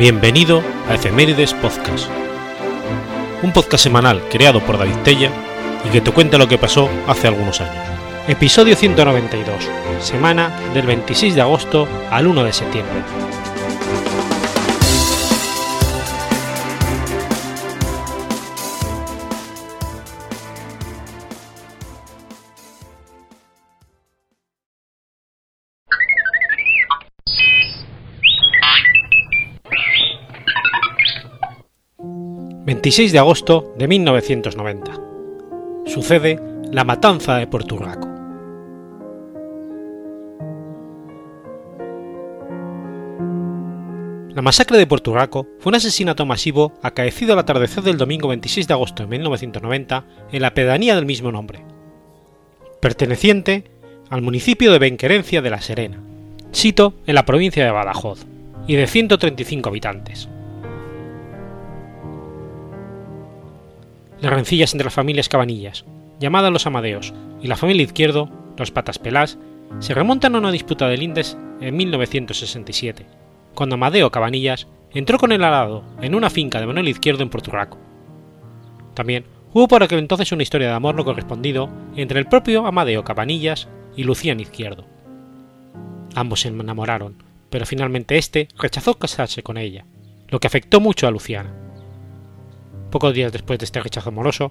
[0.00, 2.08] Bienvenido a Efemérides Podcast,
[3.42, 5.30] un podcast semanal creado por David Tella
[5.84, 7.84] y que te cuenta lo que pasó hace algunos años.
[8.26, 9.68] Episodio 192,
[10.00, 12.94] semana del 26 de agosto al 1 de septiembre.
[32.82, 34.92] 26 de agosto de 1990.
[35.84, 36.40] Sucede
[36.72, 38.08] la matanza de Porturraco.
[44.34, 48.72] La masacre de Porturraco fue un asesinato masivo acaecido al atardecer del domingo 26 de
[48.72, 51.62] agosto de 1990 en la pedanía del mismo nombre,
[52.80, 53.64] perteneciente
[54.08, 56.02] al municipio de Benquerencia de la Serena,
[56.50, 58.24] sito en la provincia de Badajoz,
[58.66, 60.30] y de 135 habitantes.
[64.20, 65.84] Las rencillas entre las familias Cabanillas,
[66.18, 69.38] llamadas los Amadeos, y la familia Izquierdo, los Patas Pelás,
[69.78, 73.06] se remontan a una disputa de lindes en 1967,
[73.54, 77.78] cuando Amadeo Cabanillas entró con el arado en una finca de Manuel Izquierdo en Porturraco.
[78.92, 83.04] También hubo por aquel entonces una historia de amor no correspondido entre el propio Amadeo
[83.04, 84.84] Cabanillas y Lucían Izquierdo.
[86.14, 89.86] Ambos se enamoraron, pero finalmente este rechazó casarse con ella,
[90.28, 91.54] lo que afectó mucho a Luciana.
[92.90, 94.50] Pocos días después de este rechazo amoroso,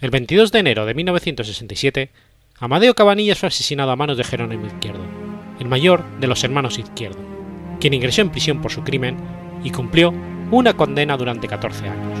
[0.00, 2.10] el 22 de enero de 1967,
[2.60, 5.02] Amadeo Cabanillas fue asesinado a manos de Jerónimo Izquierdo,
[5.58, 7.18] el mayor de los hermanos Izquierdo,
[7.80, 9.16] quien ingresó en prisión por su crimen
[9.64, 10.14] y cumplió
[10.52, 12.20] una condena durante 14 años.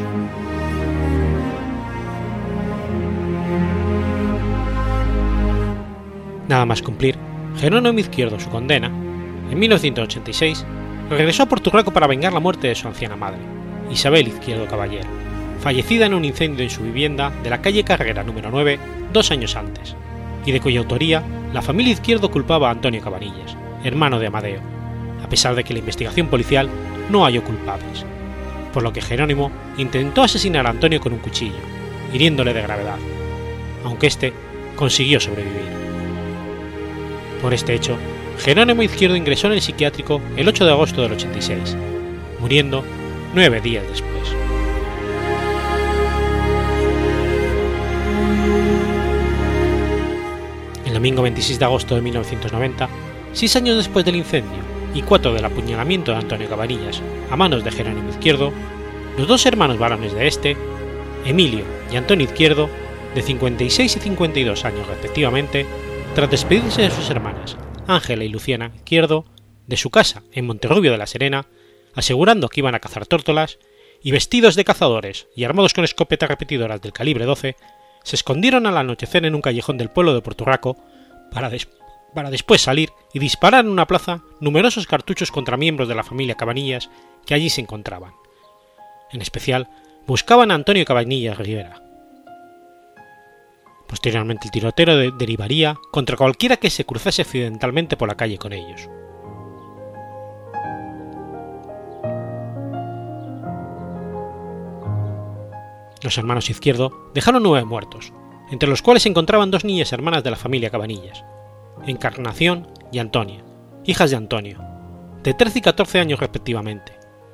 [6.48, 7.16] Nada más cumplir,
[7.60, 10.66] Jerónimo Izquierdo su condena, en 1986,
[11.10, 13.38] regresó a Portugal para vengar la muerte de su anciana madre,
[13.88, 15.29] Isabel Izquierdo Caballero
[15.60, 18.78] fallecida en un incendio en su vivienda de la calle Carrera número 9
[19.12, 19.94] dos años antes,
[20.46, 21.22] y de cuya autoría
[21.52, 24.60] la familia Izquierdo culpaba a Antonio Cabanillas, hermano de Amadeo,
[25.22, 26.68] a pesar de que la investigación policial
[27.10, 28.04] no halló culpables,
[28.72, 31.58] por lo que Jerónimo intentó asesinar a Antonio con un cuchillo,
[32.12, 32.98] hiriéndole de gravedad,
[33.84, 34.32] aunque éste
[34.76, 35.68] consiguió sobrevivir.
[37.42, 37.98] Por este hecho,
[38.38, 41.76] Jerónimo Izquierdo ingresó en el psiquiátrico el 8 de agosto del 86,
[42.38, 42.84] muriendo
[43.34, 44.09] nueve días después.
[51.00, 52.86] Domingo 26 de agosto de 1990,
[53.32, 54.58] seis años después del incendio
[54.92, 57.00] y cuatro del apuñalamiento de Antonio Cabanillas
[57.30, 58.52] a manos de Jerónimo Izquierdo,
[59.16, 60.58] los dos hermanos varones de este,
[61.24, 62.68] Emilio y Antonio Izquierdo,
[63.14, 65.64] de 56 y 52 años respectivamente,
[66.14, 67.56] tras despedirse de sus hermanas,
[67.86, 69.24] Ángela y Luciana Izquierdo,
[69.66, 71.46] de su casa en Monterrubio de la Serena,
[71.94, 73.58] asegurando que iban a cazar tórtolas,
[74.02, 77.56] y vestidos de cazadores y armados con escopetas repetidoras del calibre 12,
[78.02, 80.76] se escondieron al anochecer en un callejón del pueblo de Porturraco
[81.30, 86.34] para, después salir y disparar en una plaza numerosos cartuchos contra miembros de la familia
[86.34, 86.90] Cabanillas
[87.26, 88.12] que allí se encontraban.
[89.12, 89.68] En especial,
[90.06, 91.82] buscaban a Antonio Cabanillas Rivera.
[93.88, 98.88] Posteriormente el tiroteo derivaría contra cualquiera que se cruzase accidentalmente por la calle con ellos.
[106.02, 108.12] Los hermanos Izquierdo dejaron nueve muertos,
[108.50, 111.24] entre los cuales se encontraban dos niñas hermanas de la familia Cabanillas,
[111.86, 113.42] Encarnación y Antonia,
[113.84, 114.58] hijas de Antonio,
[115.22, 116.92] de 13 y 14 años respectivamente,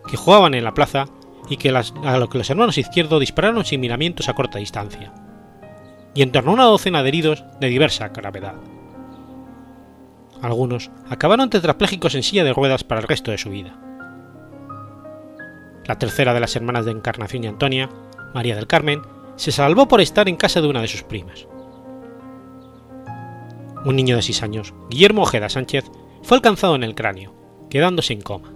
[0.09, 1.07] que jugaban en la plaza
[1.49, 5.13] y que a lo que los hermanos Izquierdo dispararon sin miramientos a corta distancia,
[6.15, 8.55] y en torno a una docena de heridos de diversa gravedad.
[10.43, 13.79] Algunos acabaron tetrapléjicos en silla de ruedas para el resto de su vida.
[15.87, 17.89] La tercera de las hermanas de Encarnación y Antonia
[18.37, 19.01] María del Carmen,
[19.37, 21.47] se salvó por estar en casa de una de sus primas.
[23.85, 25.85] Un niño de 6 años, Guillermo Ojeda Sánchez,
[26.23, 27.35] fue alcanzado en el cráneo,
[27.71, 28.53] quedándose en coma.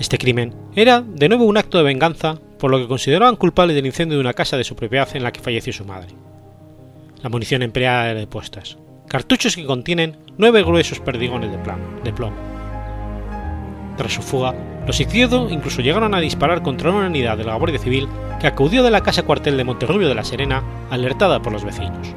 [0.00, 3.86] Este crimen era de nuevo un acto de venganza por lo que consideraban culpable del
[3.86, 6.14] incendio de una casa de su propiedad en la que falleció su madre.
[7.22, 11.58] La munición empleada era de puestas, cartuchos que contienen nueve gruesos perdigones de,
[12.04, 12.57] de plomo
[13.98, 14.54] tras su fuga,
[14.86, 18.08] los izquierdos incluso llegaron a disparar contra una unidad de la Guardia Civil
[18.40, 22.14] que acudió de la casa cuartel de Monterrubio de la Serena, alertada por los vecinos.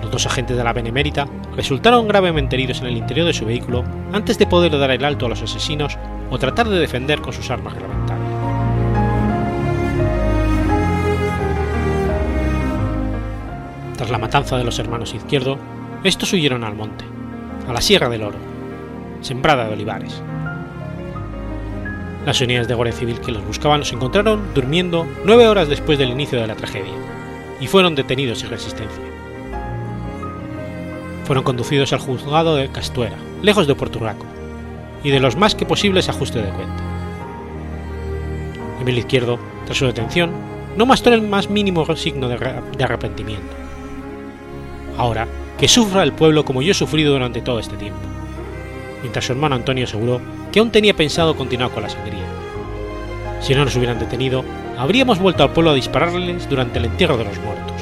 [0.00, 3.84] Los dos agentes de la Benemérita resultaron gravemente heridos en el interior de su vehículo
[4.10, 5.98] antes de poder dar el alto a los asesinos
[6.30, 8.28] o tratar de defender con sus armas reglamentarias.
[13.98, 15.58] Tras la matanza de los hermanos Izquierdo,
[16.02, 17.04] estos huyeron al monte,
[17.68, 18.51] a la Sierra del Oro,
[19.22, 20.22] sembrada de olivares.
[22.26, 26.10] Las unidades de Guardia Civil que los buscaban los encontraron durmiendo nueve horas después del
[26.10, 26.92] inicio de la tragedia
[27.60, 29.02] y fueron detenidos sin resistencia.
[31.24, 34.26] Fueron conducidos al juzgado de Castuera, lejos de Puerto Rico,
[35.02, 36.82] y de los más que posibles ajustes de cuenta.
[38.80, 40.30] Emilio Izquierdo, tras su detención,
[40.76, 43.54] no mostró el más mínimo signo de arrepentimiento.
[44.96, 45.26] Ahora,
[45.58, 48.11] que sufra el pueblo como yo he sufrido durante todo este tiempo.
[49.02, 50.20] Mientras su hermano Antonio aseguró
[50.50, 52.24] que aún tenía pensado continuar con la sangría.
[53.40, 54.44] Si no nos hubieran detenido,
[54.78, 57.72] habríamos vuelto al pueblo a dispararles durante el entierro de los muertos.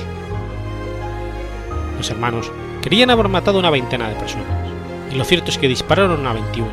[1.98, 2.50] Los hermanos
[2.80, 4.46] querían haber matado una veintena de personas,
[5.12, 6.68] y lo cierto es que dispararon a 21,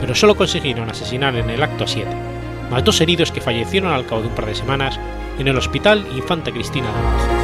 [0.00, 2.10] pero solo consiguieron asesinar en el acto a 7,
[2.70, 5.00] más dos heridos que fallecieron al cabo de un par de semanas
[5.38, 7.37] en el Hospital Infanta Cristina de.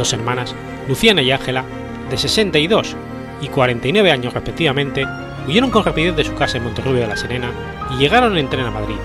[0.00, 0.54] Dos hermanas,
[0.88, 1.62] Luciana y Ángela,
[2.08, 2.96] de 62
[3.42, 5.04] y 49 años respectivamente,
[5.46, 7.50] huyeron con rapidez de su casa en Monterrubio de la Serena
[7.90, 8.96] y llegaron en tren a Madrid,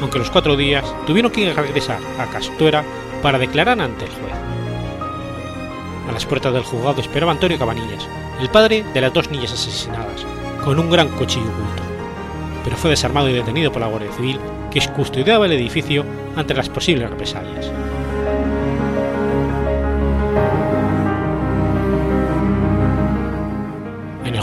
[0.00, 2.84] aunque los cuatro días tuvieron que regresar a Castuera
[3.20, 4.32] para declarar ante el juez.
[6.08, 8.08] A las puertas del juzgado esperaba Antonio Cabanillas,
[8.40, 10.24] el padre de las dos niñas asesinadas,
[10.64, 11.82] con un gran cuchillo oculto,
[12.62, 14.38] pero fue desarmado y detenido por la Guardia Civil
[14.70, 16.04] que custodiaba el edificio
[16.36, 17.72] ante las posibles represalias.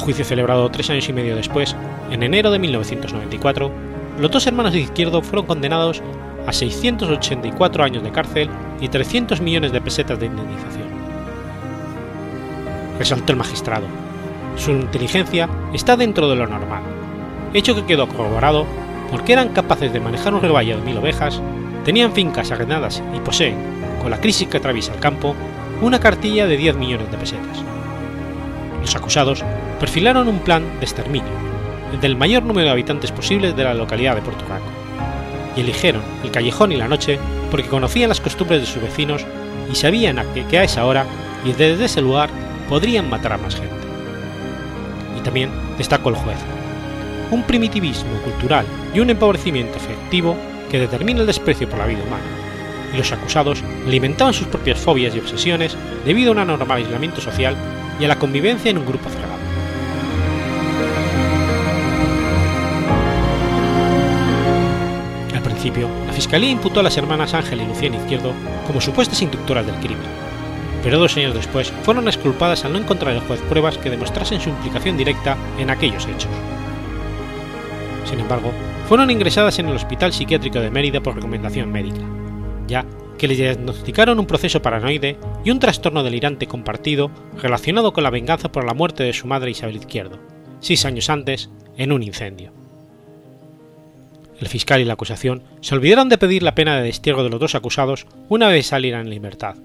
[0.09, 1.75] Juicio celebrado tres años y medio después,
[2.09, 3.71] en enero de 1994,
[4.17, 6.01] los dos hermanos de Izquierdo fueron condenados
[6.47, 8.49] a 684 años de cárcel
[8.81, 10.87] y 300 millones de pesetas de indemnización.
[12.97, 13.85] Resaltó el magistrado.
[14.57, 16.81] Su inteligencia está dentro de lo normal,
[17.53, 18.65] hecho que quedó corroborado
[19.11, 21.39] porque eran capaces de manejar un rebaño de mil ovejas,
[21.85, 23.57] tenían fincas arrendadas y poseen,
[24.01, 25.35] con la crisis que atraviesa el campo,
[25.83, 27.63] una cartilla de 10 millones de pesetas.
[28.81, 29.43] Los acusados
[29.79, 31.31] perfilaron un plan de exterminio,
[31.93, 34.43] el del mayor número de habitantes posibles de la localidad de Rico,
[35.55, 37.17] y eligieron el callejón y la noche
[37.49, 39.25] porque conocían las costumbres de sus vecinos
[39.71, 41.05] y sabían que a esa hora
[41.45, 42.29] y desde ese lugar
[42.67, 43.73] podrían matar a más gente.
[45.17, 46.37] Y también destacó el juez,
[47.31, 50.35] un primitivismo cultural y un empobrecimiento efectivo
[50.69, 52.23] que determina el desprecio por la vida humana,
[52.93, 57.55] y los acusados alimentaban sus propias fobias y obsesiones debido a un anormal aislamiento social
[57.99, 59.38] y a la convivencia en un grupo cerrado.
[65.59, 68.31] Principio, la Fiscalía imputó a las hermanas Ángel y Luciana Izquierdo
[68.65, 70.07] como supuestas inductoras del crimen,
[70.81, 74.47] pero dos años después fueron exculpadas al no encontrar el juez pruebas que demostrasen su
[74.47, 76.31] implicación directa en aquellos hechos.
[78.05, 78.53] Sin embargo,
[78.87, 81.99] fueron ingresadas en el Hospital Psiquiátrico de Mérida por recomendación médica,
[82.65, 82.85] ya
[83.17, 88.49] que les diagnosticaron un proceso paranoide y un trastorno delirante compartido relacionado con la venganza
[88.49, 90.19] por la muerte de su madre Isabel Izquierdo,
[90.61, 92.58] seis años antes, en un incendio.
[94.39, 97.39] El fiscal y la acusación se olvidaron de pedir la pena de destierro de los
[97.39, 99.55] dos acusados una vez salieran en libertad,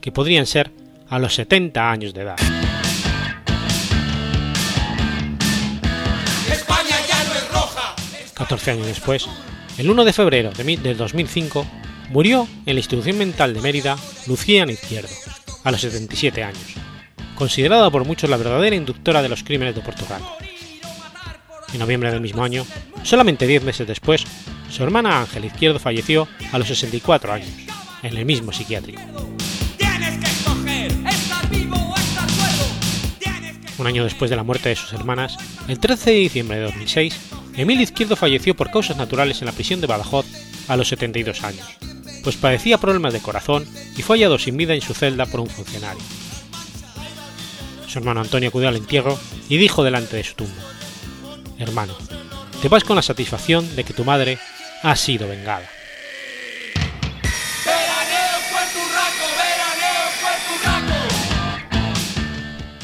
[0.00, 0.70] que podrían ser
[1.08, 2.36] a los 70 años de edad.
[6.50, 7.94] España ya no es roja.
[8.34, 9.28] 14 años después,
[9.76, 11.66] el 1 de febrero de 2005,
[12.10, 13.96] murió en la institución mental de Mérida
[14.26, 15.10] Luciana Izquierdo,
[15.64, 16.74] a los 77 años,
[17.34, 20.53] considerada por muchos la verdadera inductora de los crímenes de Rico.
[21.74, 22.64] En noviembre del mismo año,
[23.02, 24.24] solamente 10 meses después,
[24.70, 27.48] su hermana Ángel Izquierdo falleció a los 64 años,
[28.04, 29.00] en el mismo psiquiátrico.
[33.76, 37.18] Un año después de la muerte de sus hermanas, el 13 de diciembre de 2006,
[37.56, 40.26] Emilio Izquierdo falleció por causas naturales en la prisión de Badajoz
[40.68, 41.66] a los 72 años,
[42.22, 43.66] pues padecía problemas de corazón
[43.96, 46.02] y fue hallado sin vida en su celda por un funcionario.
[47.88, 50.73] Su hermano Antonio acudió al entierro y dijo delante de su tumba,
[51.58, 51.96] Hermano,
[52.60, 54.38] te vas con la satisfacción de que tu madre
[54.82, 55.68] ha sido vengada.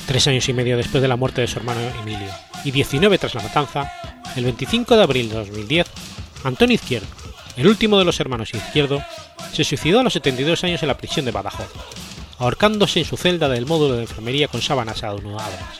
[0.07, 2.29] Tres años y medio después de la muerte de su hermano Emilio
[2.65, 3.93] y 19 tras la matanza,
[4.35, 5.87] el 25 de abril de 2010,
[6.45, 7.07] Antonio Izquierdo,
[7.57, 9.03] el último de los hermanos Izquierdo,
[9.53, 11.71] se suicidó a los 72 años en la prisión de Badajoz,
[12.39, 15.79] ahorcándose en su celda del módulo de enfermería con sábanas anudadas.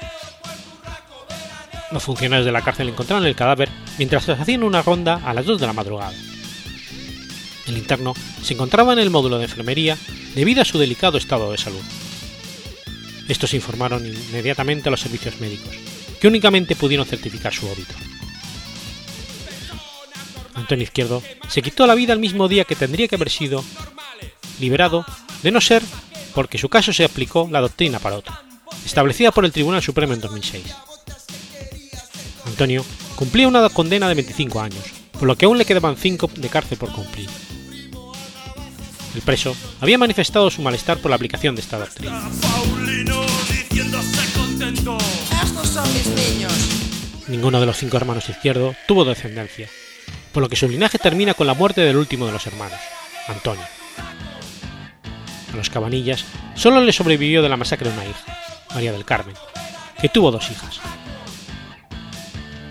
[1.93, 3.69] Los funcionarios de la cárcel encontraron el cadáver
[3.99, 6.15] mientras hacían una ronda a las 2 de la madrugada.
[7.67, 9.97] El interno se encontraba en el módulo de enfermería
[10.35, 11.83] debido a su delicado estado de salud.
[13.29, 15.75] Estos informaron inmediatamente a los servicios médicos,
[16.21, 17.95] que únicamente pudieron certificar su óbito.
[20.55, 23.65] Antonio Izquierdo se quitó la vida el mismo día que tendría que haber sido
[24.61, 25.05] liberado
[25.43, 25.83] de no ser
[26.35, 28.33] porque su caso se aplicó la doctrina Paroto,
[28.85, 30.65] establecida por el Tribunal Supremo en 2006.
[32.61, 32.85] Antonio
[33.17, 36.77] cumplía una condena de 25 años, por lo que aún le quedaban 5 de cárcel
[36.77, 37.27] por cumplir.
[39.15, 42.21] El preso había manifestado su malestar por la aplicación de esta doctrina.
[47.29, 49.71] Ninguno de los cinco hermanos izquierdo tuvo descendencia,
[50.31, 52.79] por lo que su linaje termina con la muerte del último de los hermanos,
[53.27, 53.65] Antonio.
[55.51, 56.27] A los Cabanillas
[56.57, 58.39] solo le sobrevivió de la masacre una hija,
[58.75, 59.35] María del Carmen,
[59.99, 60.79] que tuvo dos hijas.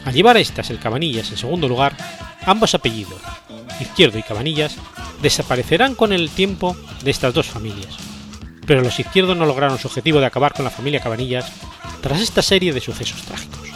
[0.10, 1.96] Al llevar a estas el Cabanillas en segundo lugar,
[2.48, 3.22] ambos apellidos,
[3.80, 4.76] Izquierdo y Cabanillas,
[5.22, 7.96] desaparecerán con el tiempo de estas dos familias,
[8.66, 11.52] pero los izquierdos no lograron su objetivo de acabar con la familia Cabanillas
[12.02, 13.69] tras esta serie de sucesos trágicos.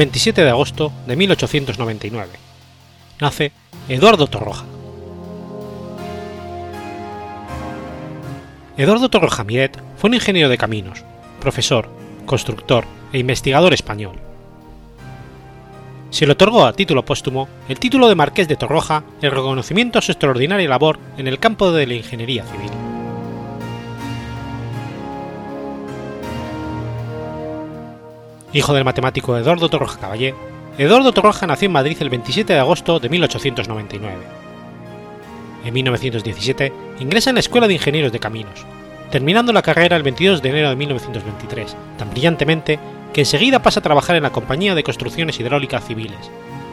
[0.00, 2.30] ...27 de agosto de 1899...
[3.20, 3.52] ...nace
[3.86, 4.64] Eduardo Torroja.
[8.78, 11.04] Eduardo Torroja Miret fue un ingeniero de caminos,
[11.38, 11.90] profesor,
[12.24, 14.16] constructor e investigador español.
[16.08, 20.02] Se le otorgó a título póstumo el título de Marqués de Torroja en reconocimiento a
[20.02, 22.79] su extraordinaria labor en el campo de la ingeniería civil.
[28.52, 30.34] Hijo del matemático Eduardo Torroja Caballé,
[30.76, 34.16] Eduardo Torroja nació en Madrid el 27 de agosto de 1899.
[35.64, 38.66] En 1917 ingresa en la Escuela de Ingenieros de Caminos,
[39.10, 42.80] terminando la carrera el 22 de enero de 1923, tan brillantemente
[43.12, 46.30] que enseguida pasa a trabajar en la Compañía de Construcciones Hidráulicas Civiles,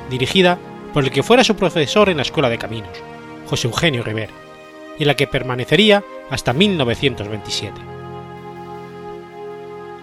[0.10, 0.58] dirigida
[0.94, 2.98] por el que fuera su profesor en la Escuela de Caminos,
[3.46, 4.34] José Eugenio Rivera,
[4.98, 7.97] y en la que permanecería hasta 1927.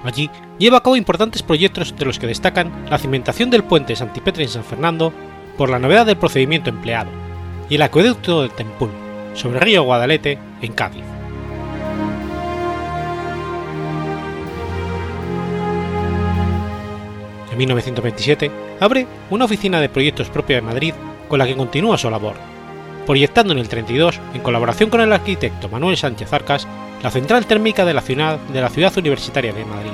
[0.05, 4.45] Allí lleva a cabo importantes proyectos de los que destacan la cimentación del puente Santipetre
[4.45, 5.13] en San Fernando
[5.57, 7.11] por la novedad del procedimiento empleado
[7.71, 8.91] y el acueducto del Tempul
[9.33, 11.05] sobre el río Guadalete en Cádiz.
[17.51, 20.95] En 1927 abre una oficina de proyectos propia de Madrid
[21.29, 22.35] con la que continúa su labor,
[23.07, 26.67] proyectando en el 32, en colaboración con el arquitecto Manuel Sánchez Arcas,
[27.05, 29.91] la central térmica de la ciudad, de la ciudad universitaria de Madrid.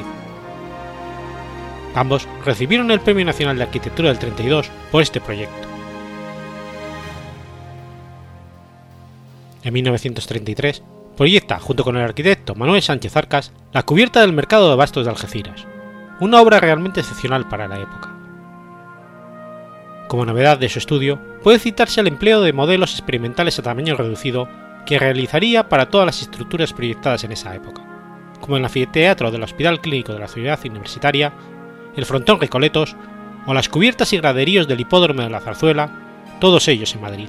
[1.93, 5.69] Ambos recibieron el Premio Nacional de Arquitectura del 32 por este proyecto.
[9.65, 10.85] En 1933
[11.17, 15.11] proyecta, junto con el arquitecto Manuel Sánchez Arcas, la cubierta del mercado de bastos de
[15.11, 15.67] Algeciras,
[16.21, 18.17] una obra realmente excepcional para la época.
[20.07, 24.49] Como novedad de su estudio, puede citarse el empleo de modelos experimentales a tamaño reducido
[24.91, 27.81] que realizaría para todas las estructuras proyectadas en esa época,
[28.41, 31.33] como el anfiteatro del Hospital Clínico de la Ciudad Universitaria,
[31.95, 32.97] el frontón Recoletos
[33.47, 35.93] o las cubiertas y graderíos del Hipódromo de la Zarzuela,
[36.41, 37.29] todos ellos en Madrid.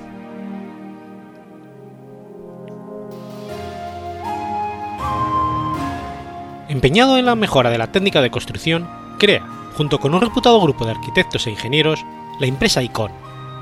[6.68, 8.90] Empeñado en la mejora de la técnica de construcción,
[9.20, 9.46] crea,
[9.78, 12.04] junto con un reputado grupo de arquitectos e ingenieros,
[12.40, 13.12] la empresa ICON,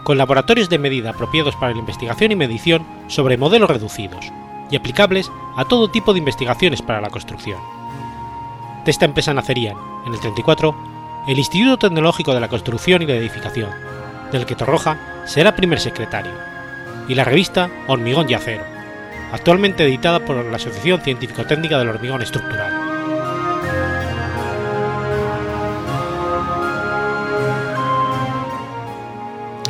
[0.03, 4.31] con laboratorios de medida apropiados para la investigación y medición sobre modelos reducidos
[4.71, 7.59] y aplicables a todo tipo de investigaciones para la construcción.
[8.85, 9.75] De esta empresa nacerían,
[10.05, 10.75] en el 34,
[11.27, 13.69] el Instituto Tecnológico de la Construcción y la Edificación,
[14.31, 16.31] del que Torroja será primer secretario,
[17.07, 18.63] y la revista Hormigón y Acero,
[19.31, 22.88] actualmente editada por la Asociación Científico-Técnica del Hormigón Estructural.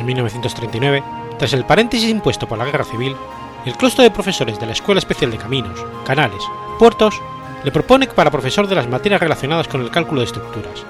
[0.00, 1.04] En 1939,
[1.38, 3.14] tras el paréntesis impuesto por la Guerra Civil,
[3.66, 6.42] el claustro de profesores de la Escuela Especial de Caminos, Canales,
[6.78, 7.20] Puertos
[7.62, 10.86] le propone para profesor de las materias relacionadas con el cálculo de estructuras,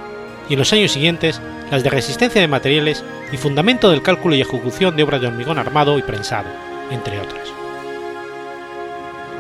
[0.48, 4.40] y en los años siguientes las de resistencia de materiales y fundamento del cálculo y
[4.40, 6.48] ejecución de obras de hormigón armado y prensado,
[6.92, 7.48] entre otras.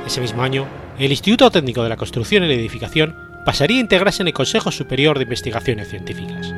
[0.04, 0.66] Ese mismo año,
[0.98, 4.72] el Instituto Técnico de la Construcción y la Edificación pasaría a integrarse en el Consejo
[4.72, 6.52] Superior de Investigaciones Científicas.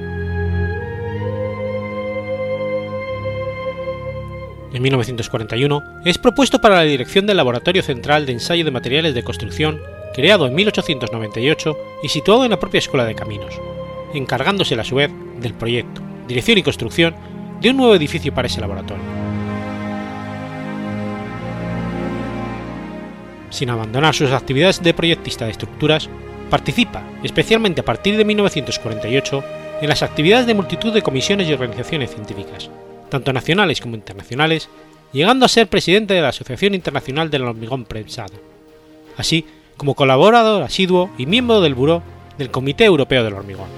[4.73, 9.23] En 1941 es propuesto para la dirección del Laboratorio Central de Ensayo de Materiales de
[9.23, 9.83] Construcción,
[10.15, 13.61] creado en 1898 y situado en la propia Escuela de Caminos,
[14.15, 15.11] encargándose a su vez
[15.41, 17.15] del proyecto, dirección y construcción
[17.61, 19.05] de un nuevo edificio para ese laboratorio.
[23.51, 26.09] Sin abandonar sus actividades de proyectista de estructuras,
[26.49, 29.45] participa, especialmente a partir de 1948,
[29.83, 32.71] en las actividades de multitud de comisiones y organizaciones científicas,
[33.13, 34.71] tanto nacionales como internacionales,
[35.13, 38.33] llegando a ser presidente de la Asociación Internacional del Hormigón Prensado,
[39.19, 39.45] así
[39.77, 42.03] como colaborador asiduo y miembro del Buró
[42.39, 43.69] del Comité Europeo del Hormigón.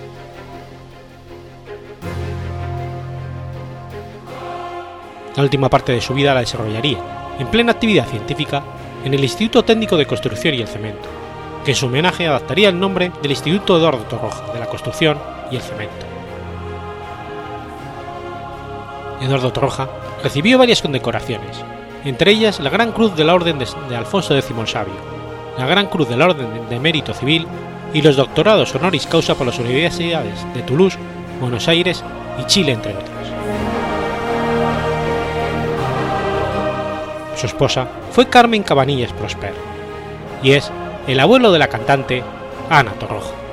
[5.34, 6.98] La última parte de su vida la desarrollaría,
[7.40, 8.62] en plena actividad científica,
[9.04, 11.08] en el Instituto Técnico de Construcción y el Cemento,
[11.64, 15.18] que en su homenaje adaptaría el nombre del Instituto Eduardo Torroja de la Construcción
[15.50, 16.13] y el Cemento.
[19.24, 19.88] Eduardo Torroja
[20.22, 21.64] recibió varias condecoraciones,
[22.04, 24.94] entre ellas la Gran Cruz de la Orden de Alfonso X el Sabio,
[25.58, 27.46] la Gran Cruz de la Orden de Mérito Civil
[27.92, 30.98] y los doctorados honoris causa por las universidades de Toulouse,
[31.40, 32.04] Buenos Aires
[32.40, 33.10] y Chile, entre otras.
[37.36, 39.54] Su esposa fue Carmen Cabanillas Prosper
[40.42, 40.70] y es
[41.06, 42.22] el abuelo de la cantante
[42.70, 43.43] Ana Torroja.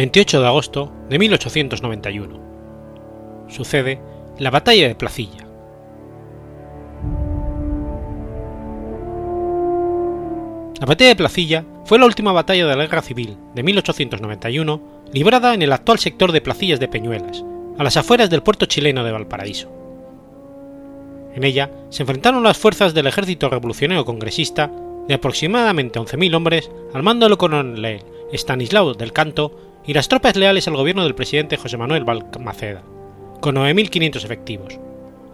[0.00, 2.40] 28 de agosto de 1891.
[3.50, 4.00] Sucede
[4.38, 5.46] la Batalla de Placilla.
[10.80, 14.80] La Batalla de Placilla fue la última batalla de la Guerra Civil de 1891
[15.12, 17.44] librada en el actual sector de Placillas de Peñuelas,
[17.76, 19.70] a las afueras del puerto chileno de Valparaíso.
[21.34, 24.70] En ella se enfrentaron las fuerzas del ejército revolucionario congresista
[25.06, 30.68] de aproximadamente 11.000 hombres al mando del coronel Estanislao del Canto y las tropas leales
[30.68, 32.82] al gobierno del presidente José Manuel Balmaceda,
[33.40, 34.78] con 9.500 efectivos,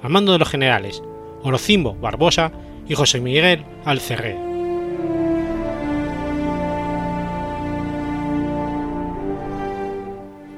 [0.03, 1.03] al mando de los generales
[1.43, 2.53] Orocimbo Barbosa
[2.89, 4.37] y José Miguel Alcerré.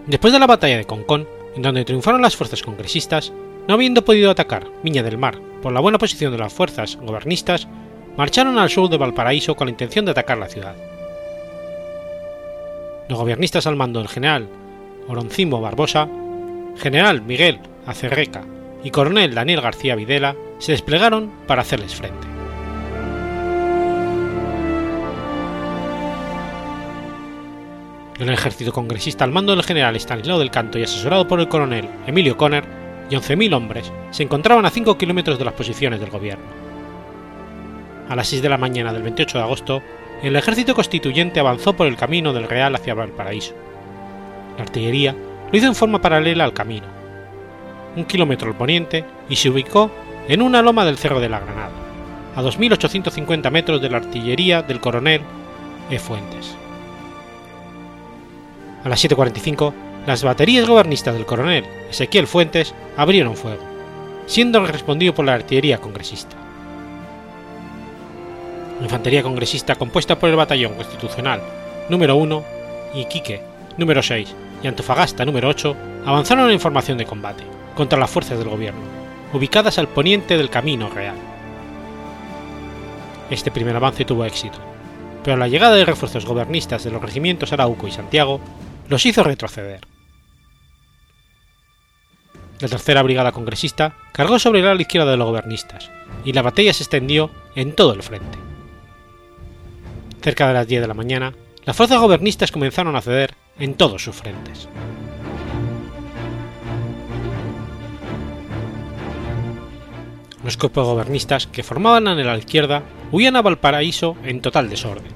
[0.06, 3.32] Después de la batalla de Concón, en donde triunfaron las fuerzas congresistas,
[3.66, 7.68] no habiendo podido atacar Viña del Mar por la buena posición de las fuerzas gobernistas,
[8.16, 10.76] marcharon al sur de Valparaíso con la intención de atacar la ciudad
[13.08, 14.48] los gobiernistas al mando del general
[15.08, 16.08] Oroncimbo Barbosa,
[16.76, 18.44] general Miguel Acerreca
[18.84, 22.26] y coronel Daniel García Videla se desplegaron para hacerles frente.
[28.18, 31.88] El ejército congresista al mando del general Estanislao del Canto y asesorado por el coronel
[32.06, 32.64] Emilio Conner
[33.08, 36.44] y 11.000 hombres se encontraban a 5 kilómetros de las posiciones del gobierno.
[38.08, 39.82] A las 6 de la mañana del 28 de agosto,
[40.22, 43.54] el ejército constituyente avanzó por el camino del Real hacia Valparaíso.
[44.56, 45.14] La artillería
[45.50, 46.86] lo hizo en forma paralela al camino,
[47.96, 49.90] un kilómetro al poniente, y se ubicó
[50.26, 51.70] en una loma del Cerro de la Granada,
[52.34, 55.22] a 2.850 metros de la artillería del coronel
[55.90, 55.98] E.
[55.98, 56.56] Fuentes.
[58.84, 59.72] A las 7.45,
[60.06, 63.62] las baterías gobernistas del coronel Ezequiel Fuentes abrieron fuego,
[64.26, 66.47] siendo respondido por la artillería congresista.
[68.80, 71.40] Infantería congresista compuesta por el Batallón Constitucional
[71.88, 72.44] número 1,
[72.94, 73.40] Iquique
[73.76, 78.48] número 6 y Antofagasta número 8 avanzaron en formación de combate contra las fuerzas del
[78.48, 78.80] gobierno,
[79.32, 81.16] ubicadas al poniente del Camino Real.
[83.30, 84.58] Este primer avance tuvo éxito,
[85.24, 88.40] pero la llegada de refuerzos gobernistas de los regimientos Arauco y Santiago
[88.88, 89.80] los hizo retroceder.
[92.60, 95.90] La tercera brigada congresista cargó sobre el ala izquierda de los gobernistas,
[96.24, 98.47] y la batalla se extendió en todo el frente.
[100.28, 101.32] Cerca de las 10 de la mañana,
[101.64, 104.68] las fuerzas gobernistas comenzaron a ceder en todos sus frentes.
[110.44, 115.14] Los cuerpos gobernistas que formaban en la izquierda huían a Valparaíso en total desorden.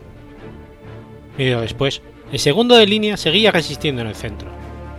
[1.36, 2.00] Medio después,
[2.32, 4.48] el segundo de línea seguía resistiendo en el centro,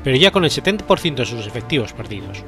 [0.03, 2.43] pero ya con el 70% de sus efectivos perdidos.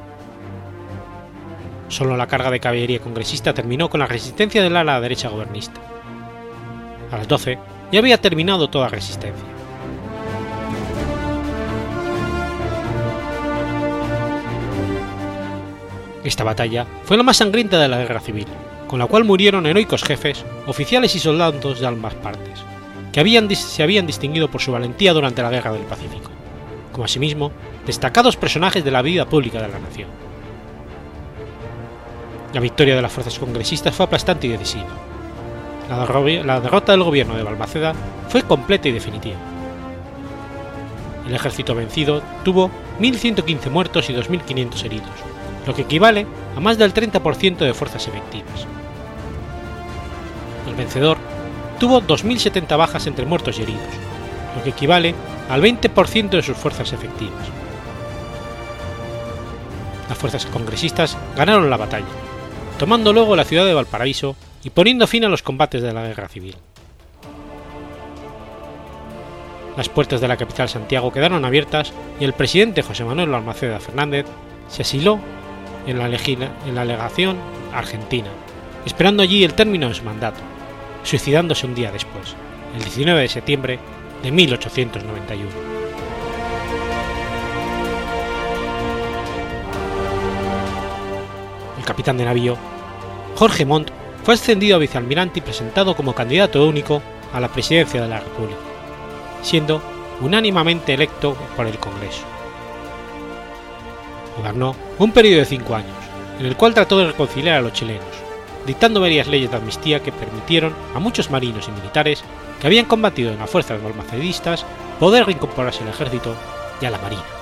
[1.87, 5.94] Solo la carga de caballería congresista terminó con la resistencia del ala derecha gobernista.
[7.15, 7.57] A las 12
[7.93, 9.45] ya había terminado toda resistencia.
[16.25, 18.47] Esta batalla fue la más sangrienta de la guerra civil,
[18.89, 22.59] con la cual murieron heroicos jefes, oficiales y soldados de ambas partes,
[23.13, 26.31] que habían, se habían distinguido por su valentía durante la Guerra del Pacífico,
[26.91, 27.53] como asimismo
[27.85, 30.09] destacados personajes de la vida pública de la nación.
[32.53, 35.14] La victoria de las fuerzas congresistas fue aplastante y decisiva.
[35.89, 37.93] La, derrota del gobierno de Balmaceda
[38.29, 39.37] fue completa y definitiva.
[41.27, 42.69] El ejército vencido tuvo
[42.99, 45.09] 1.115 muertos y 2.500 heridos,
[45.65, 48.67] lo que equivale a más del 30% de fuerzas efectivas.
[50.67, 51.17] El vencedor
[51.79, 53.81] tuvo 2.070 bajas entre muertos y heridos,
[54.55, 55.13] lo que equivale
[55.49, 57.47] al 20% de sus fuerzas efectivas.
[60.09, 62.05] Las fuerzas congresistas ganaron la batalla,
[62.79, 66.27] tomando luego la ciudad de Valparaíso y poniendo fin a los combates de la guerra
[66.27, 66.55] civil.
[69.77, 74.25] Las puertas de la capital Santiago quedaron abiertas y el presidente José Manuel Almaceda Fernández
[74.67, 75.19] se asiló
[75.85, 77.37] en la, en la legación
[77.73, 78.29] argentina,
[78.87, 80.39] esperando allí el término de su mandato,
[81.03, 82.35] suicidándose un día después,
[82.75, 83.79] el 19 de septiembre
[84.23, 85.49] de 1891.
[91.77, 92.57] El capitán de navío,
[93.35, 93.91] Jorge Montt,
[94.25, 96.99] fue ascendido a vicealmirante y presentado como candidato único
[97.31, 98.59] a la presidencia de la República,
[99.43, 99.83] siendo
[100.19, 102.23] unánimamente electo por el Congreso.
[104.35, 105.95] Gobernó un periodo de cinco años,
[106.39, 108.03] en el cual trató de reconciliar a los chilenos,
[108.65, 112.23] dictando varias leyes de amnistía que permitieron a muchos marinos y militares
[112.59, 114.65] que habían combatido en las fuerzas balmacedistas
[114.99, 116.33] poder reincorporarse al ejército
[116.81, 117.34] y a la marina.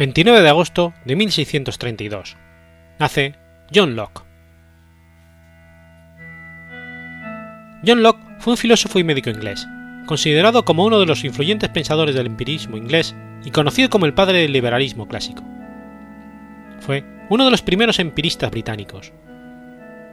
[0.00, 2.38] ...29 de agosto de 1632...
[2.98, 3.34] ...nace
[3.70, 4.22] John Locke.
[7.86, 9.68] John Locke fue un filósofo y médico inglés,
[10.06, 14.38] considerado como uno de los influyentes pensadores del empirismo inglés y conocido como el padre
[14.38, 15.44] del liberalismo clásico.
[16.78, 19.12] Fue uno de los primeros empiristas británicos.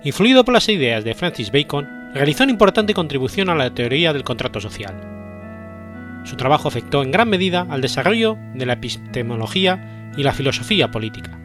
[0.04, 4.26] Influido por las ideas de Francis Bacon, realizó una importante contribución a la teoría del
[4.26, 5.17] contrato social.
[6.28, 11.40] Su trabajo afectó en gran medida al desarrollo de la epistemología y la filosofía política.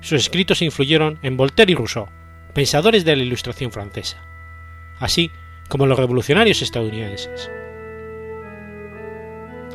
[0.00, 2.08] Sus escritos influyeron en Voltaire y Rousseau,
[2.52, 4.18] pensadores de la Ilustración francesa,
[4.98, 5.30] así
[5.68, 7.48] como los revolucionarios estadounidenses.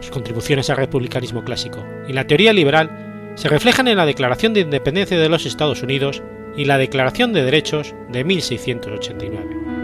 [0.01, 4.59] Sus contribuciones al republicanismo clásico y la teoría liberal se reflejan en la Declaración de
[4.59, 6.21] Independencia de los Estados Unidos
[6.57, 9.80] y la Declaración de Derechos de 1689.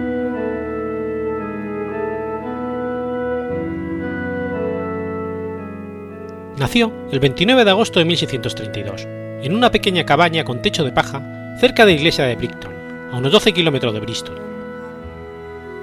[6.57, 9.07] Nació el 29 de agosto de 1632,
[9.43, 11.21] en una pequeña cabaña con techo de paja
[11.59, 12.73] cerca de la iglesia de Brighton,
[13.11, 14.41] a unos 12 kilómetros de Bristol.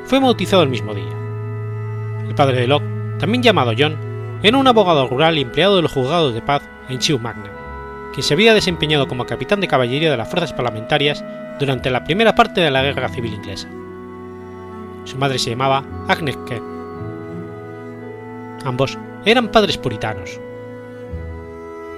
[0.07, 1.13] Fue bautizado el mismo día.
[2.27, 2.85] El padre de Locke,
[3.21, 3.97] también llamado John,
[4.43, 7.53] era un abogado rural y empleado de los juzgados de paz en Chew Magna,
[8.13, 11.25] quien se había desempeñado como capitán de caballería de las fuerzas parlamentarias
[11.61, 13.69] durante la primera parte de la Guerra Civil Inglesa.
[15.05, 16.65] Su madre se llamaba Agnes Kent.
[18.65, 20.41] Ambos eran padres puritanos.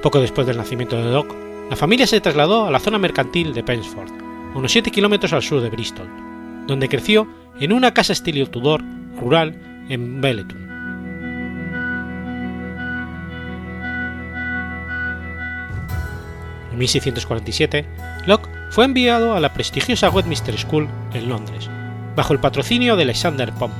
[0.02, 1.34] Poco después del nacimiento de Locke,
[1.70, 4.12] la familia se trasladó a la zona mercantil de Pensford,
[4.54, 6.08] unos 7 kilómetros al sur de Bristol,
[6.66, 7.26] donde creció
[7.58, 8.82] en una casa estilo Tudor
[9.18, 10.66] rural en Belletun.
[16.72, 17.86] En 1647,
[18.26, 21.68] Locke fue enviado a la prestigiosa Westminster School en Londres,
[22.14, 23.72] bajo el patrocinio de Alexander Popham,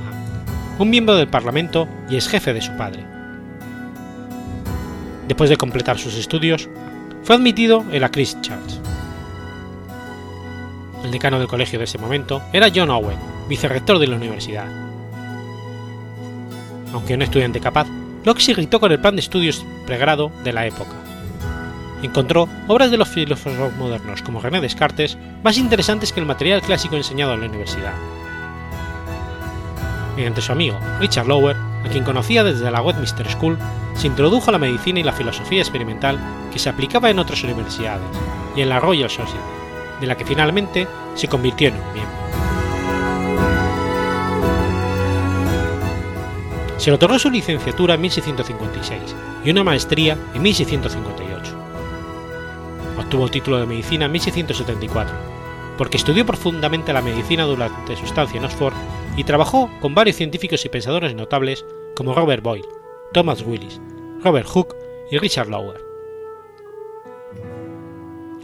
[0.79, 3.16] un miembro del Parlamento y ex jefe de su padre.
[5.27, 6.69] Después de completar sus estudios,
[7.23, 8.79] fue admitido en la Christ Church.
[11.03, 13.17] El decano del colegio de ese momento era John Owen,
[13.49, 14.67] vicerrector de la universidad.
[16.93, 17.87] Aunque un estudiante capaz,
[18.23, 20.95] Locke se irritó con el plan de estudios pregrado de la época.
[22.01, 26.95] Encontró obras de los filósofos modernos como René Descartes más interesantes que el material clásico
[26.95, 27.93] enseñado en la universidad.
[30.15, 31.55] Mediante su amigo Richard Lower,
[31.87, 33.57] a quien conocía desde la Westminster School,
[33.95, 36.19] se introdujo la medicina y la filosofía experimental
[36.51, 38.05] que se aplicaba en otras universidades
[38.55, 39.39] y en la Royal Society,
[40.01, 42.17] de la que finalmente se convirtió en un miembro.
[46.77, 51.55] Se le otorgó su licenciatura en 1656 y una maestría en 1658.
[52.99, 55.15] Obtuvo el título de medicina en 1674,
[55.77, 58.73] porque estudió profundamente la medicina durante su estancia en Oxford
[59.15, 61.65] y trabajó con varios científicos y pensadores notables
[61.97, 62.63] como Robert Boyle,
[63.11, 63.81] Thomas Willis,
[64.23, 64.75] Robert Hooke
[65.09, 65.81] y Richard Lower.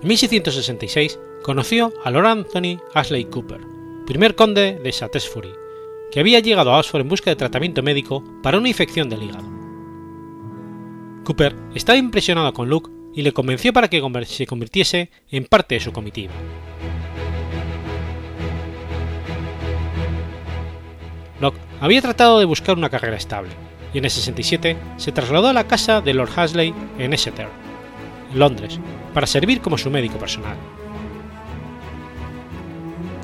[0.02, 3.62] En 1666 conoció a Lord Anthony Ashley Cooper,
[4.08, 5.54] primer conde de Shaftesbury,
[6.12, 9.48] que había llegado a Oxford en busca de tratamiento médico para una infección del hígado.
[11.24, 15.82] Cooper estaba impresionado con Luke y le convenció para que se convirtiese en parte de
[15.82, 16.34] su comitiva.
[21.44, 23.52] Locke había tratado de buscar una carrera estable,
[23.94, 27.50] y en el 67 se trasladó a la casa de Lord Hasley en Exeter,
[28.34, 28.80] Londres,
[29.14, 30.56] para servir como su médico personal.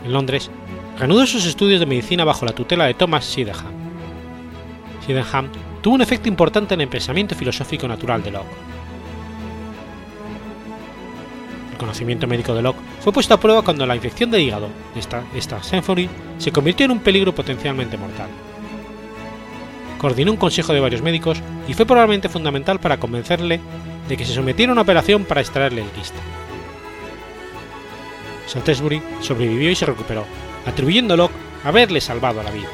[0.03, 0.51] En Londres,
[0.97, 3.71] reanudó sus estudios de medicina bajo la tutela de Thomas Sydenham.
[5.07, 5.47] Sydenham
[5.81, 8.68] tuvo un efecto importante en el pensamiento filosófico natural de Locke.
[11.79, 15.23] Conocimiento médico de Locke fue puesto a prueba cuando la infección de hígado de esta,
[15.33, 18.29] esta Symphony se convirtió en un peligro potencialmente mortal.
[19.97, 23.59] Coordinó un consejo de varios médicos y fue probablemente fundamental para convencerle
[24.07, 26.19] de que se sometiera a una operación para extraerle el quiste.
[28.45, 30.25] Salisbury sobrevivió y se recuperó,
[30.65, 32.69] atribuyendo a Locke haberle salvado la vida.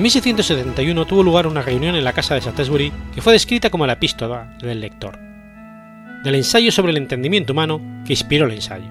[0.00, 3.86] En 1671 tuvo lugar una reunión en la casa de Salisbury que fue descrita como
[3.86, 5.18] la epístola del lector,
[6.24, 8.90] del ensayo sobre el entendimiento humano que inspiró el ensayo.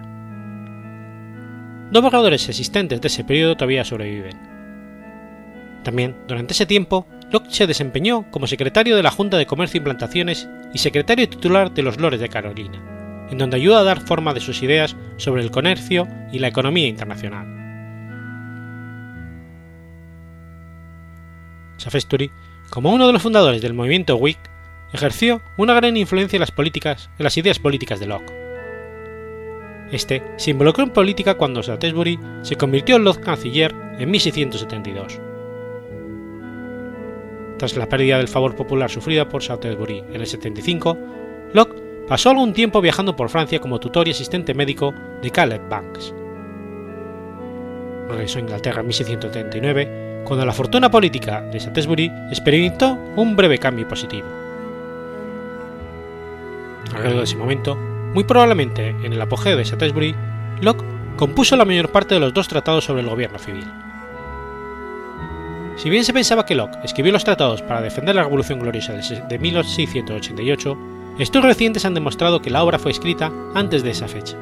[1.90, 4.38] Dos borradores existentes de ese periodo todavía sobreviven.
[5.84, 9.84] También, durante ese tiempo, Locke se desempeñó como secretario de la Junta de Comercio y
[9.84, 14.36] Plantaciones y secretario titular de los Lores de Carolina, en donde ayuda a dar forma
[14.36, 17.59] de sus ideas sobre el comercio y la economía internacional.
[21.80, 22.32] Shaftesbury,
[22.70, 24.38] como uno de los fundadores del movimiento Whig,
[24.94, 28.32] ejerció una gran influencia en las, políticas, en las ideas políticas de Locke.
[29.92, 35.20] Este se involucró en política cuando Shaftesbury se convirtió en Lord Canciller en 1672.
[37.58, 40.98] Tras la pérdida del favor popular sufrida por Shaftesbury en el 75,
[41.54, 41.76] Locke
[42.08, 46.14] pasó algún tiempo viajando por Francia como tutor y asistente médico de Caleb Banks.
[48.08, 53.88] Regresó a Inglaterra en 1639, cuando la fortuna política de Shaftesbury experimentó un breve cambio
[53.88, 54.28] positivo.
[56.94, 60.16] Alrededor de ese momento, muy probablemente en el apogeo de Shaftesbury,
[60.62, 60.86] Locke
[61.18, 63.66] compuso la mayor parte de los dos tratados sobre el gobierno civil.
[65.78, 69.40] Si bien se pensaba que Locke escribió los tratados para defender la Revolución Gloriosa de
[69.40, 70.78] 1688,
[71.18, 74.38] estudios recientes han demostrado que la obra fue escrita antes de esa fecha.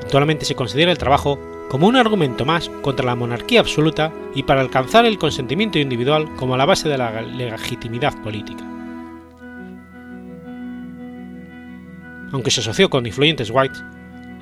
[0.00, 4.60] Actualmente se considera el trabajo como un argumento más contra la monarquía absoluta y para
[4.60, 8.64] alcanzar el consentimiento individual como la base de la legitimidad política.
[12.32, 13.82] Aunque se asoció con influyentes whites,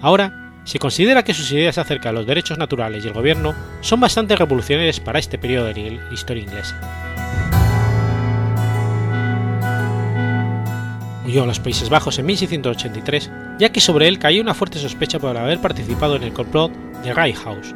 [0.00, 4.00] ahora se considera que sus ideas acerca de los derechos naturales y el gobierno son
[4.00, 6.80] bastante revolucionarias para este periodo de la historia inglesa.
[11.24, 15.18] Huyó a los Países Bajos en 1683, ya que sobre él caía una fuerte sospecha
[15.18, 17.74] por haber participado en el complot de Rye House,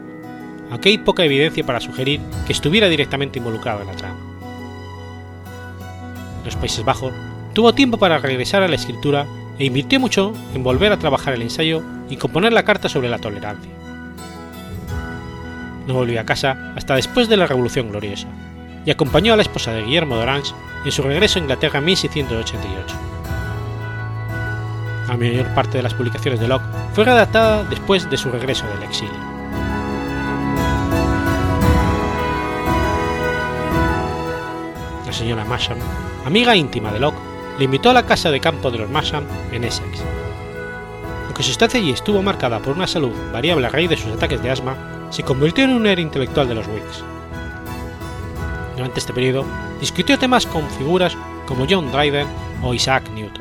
[0.71, 4.19] aunque hay poca evidencia para sugerir que estuviera directamente involucrado en la trama.
[6.45, 7.13] Los Países Bajos
[7.53, 9.27] tuvo tiempo para regresar a la escritura
[9.59, 13.19] e invirtió mucho en volver a trabajar el ensayo y componer la carta sobre la
[13.19, 13.71] tolerancia.
[15.87, 18.29] No volvió a casa hasta después de la Revolución Gloriosa
[18.87, 20.55] y acompañó a la esposa de Guillermo de Orange
[20.85, 23.20] en su regreso a Inglaterra en 1688.
[25.11, 28.85] La mayor parte de las publicaciones de Locke fue redactada después de su regreso del
[28.85, 29.13] exilio.
[35.05, 35.79] La señora Masham,
[36.25, 37.19] amiga íntima de Locke,
[37.59, 40.01] le invitó a la casa de campo de los Masham en Essex.
[41.27, 44.41] Aunque su estancia allí estuvo marcada por una salud variable a raíz de sus ataques
[44.41, 47.03] de asma, se convirtió en un héroe intelectual de los Whigs.
[48.77, 49.45] Durante este periodo,
[49.81, 52.29] discutió temas con figuras como John Dryden
[52.63, 53.40] o Isaac Newton.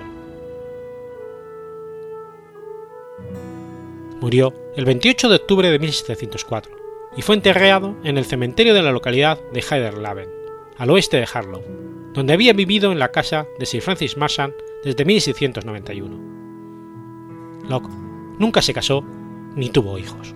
[4.21, 6.75] Murió el 28 de octubre de 1704
[7.15, 10.29] y fue enterrado en el cementerio de la localidad de Heiderlaben,
[10.77, 11.63] al oeste de Harlow,
[12.13, 16.29] donde había vivido en la casa de Sir Francis Marshall desde 1691.
[17.67, 17.89] Locke
[18.39, 19.03] nunca se casó
[19.55, 20.35] ni tuvo hijos.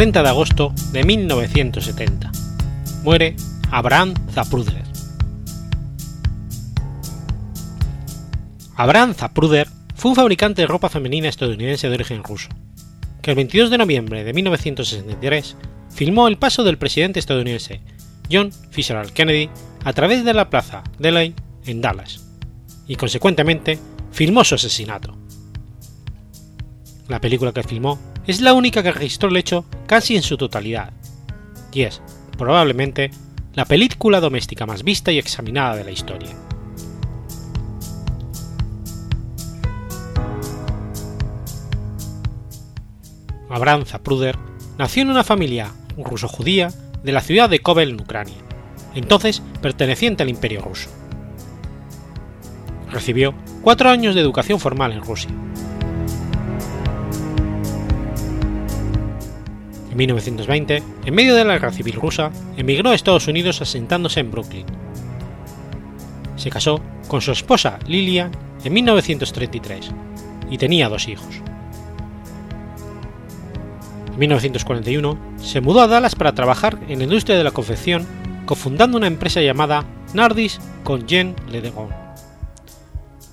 [0.00, 2.32] 30 de agosto de 1970.
[3.02, 3.36] Muere
[3.70, 4.82] Abraham Zapruder.
[8.76, 12.48] Abraham Zapruder fue un fabricante de ropa femenina estadounidense de origen ruso,
[13.20, 15.56] que el 22 de noviembre de 1963
[15.90, 17.82] filmó el paso del presidente estadounidense
[18.32, 19.50] John Fitzgerald Kennedy
[19.84, 21.34] a través de la plaza Delay
[21.66, 22.24] en Dallas,
[22.88, 23.78] y consecuentemente
[24.12, 25.14] filmó su asesinato.
[27.06, 30.92] La película que filmó es la única que registró el hecho casi en su totalidad,
[31.72, 32.00] y es,
[32.36, 33.10] probablemente,
[33.54, 36.30] la película doméstica más vista y examinada de la historia.
[43.48, 44.38] Abraham Zapruder
[44.78, 48.36] nació en una familia ruso-judía de la ciudad de Kovel en Ucrania,
[48.94, 50.88] entonces perteneciente al Imperio ruso.
[52.92, 55.30] Recibió cuatro años de educación formal en Rusia
[59.96, 64.66] 1920, en medio de la guerra civil rusa, emigró a Estados Unidos asentándose en Brooklyn.
[66.36, 68.30] Se casó con su esposa Lillian
[68.64, 69.90] en 1933
[70.50, 71.42] y tenía dos hijos.
[74.12, 78.06] En 1941 se mudó a Dallas para trabajar en la industria de la confección,
[78.46, 79.84] cofundando una empresa llamada
[80.14, 81.88] Nardis con Jean Legon.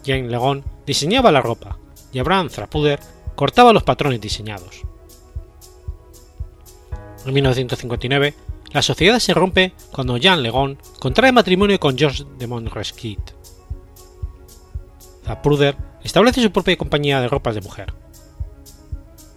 [0.04, 1.78] Jean Legon diseñaba la ropa
[2.14, 3.00] y Abraham Zapruder
[3.36, 4.82] cortaba los patrones diseñados.
[7.26, 8.34] En 1959,
[8.72, 13.18] la sociedad se rompe cuando Jean Legon contrae matrimonio con George de Montresquieu.
[15.26, 17.94] Zapruder establece su propia compañía de ropas de mujer.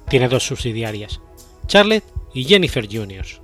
[0.09, 1.21] Tiene dos subsidiarias,
[1.67, 2.05] Charlotte
[2.35, 3.41] y Jennifer Juniors.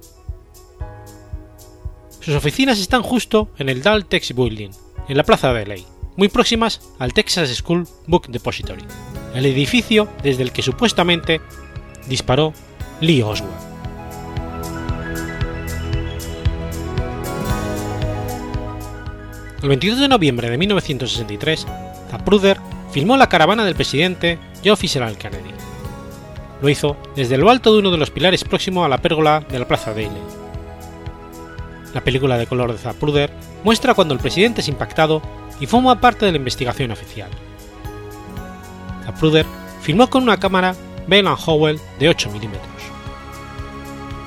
[2.20, 4.70] Sus oficinas están justo en el Dal Tex Building,
[5.09, 8.84] en la plaza de Ley, muy próximas al Texas School Book Depository,
[9.34, 11.41] el edificio desde el que supuestamente
[12.09, 12.53] disparó
[13.01, 13.75] Lee Oswald.
[19.66, 21.66] El 22 de noviembre de 1963,
[22.08, 22.56] Zapruder
[22.92, 25.50] filmó la caravana del presidente John Fitzgerald Kennedy.
[26.62, 29.58] Lo hizo desde lo alto de uno de los pilares próximo a la pérgola de
[29.58, 30.22] la Plaza Daly.
[31.92, 33.32] La película de color de Zapruder
[33.64, 35.20] muestra cuando el presidente es impactado
[35.58, 37.30] y forma parte de la investigación oficial.
[39.04, 39.46] Zapruder
[39.82, 40.76] filmó con una cámara
[41.08, 42.52] Bell Howell de 8 mm.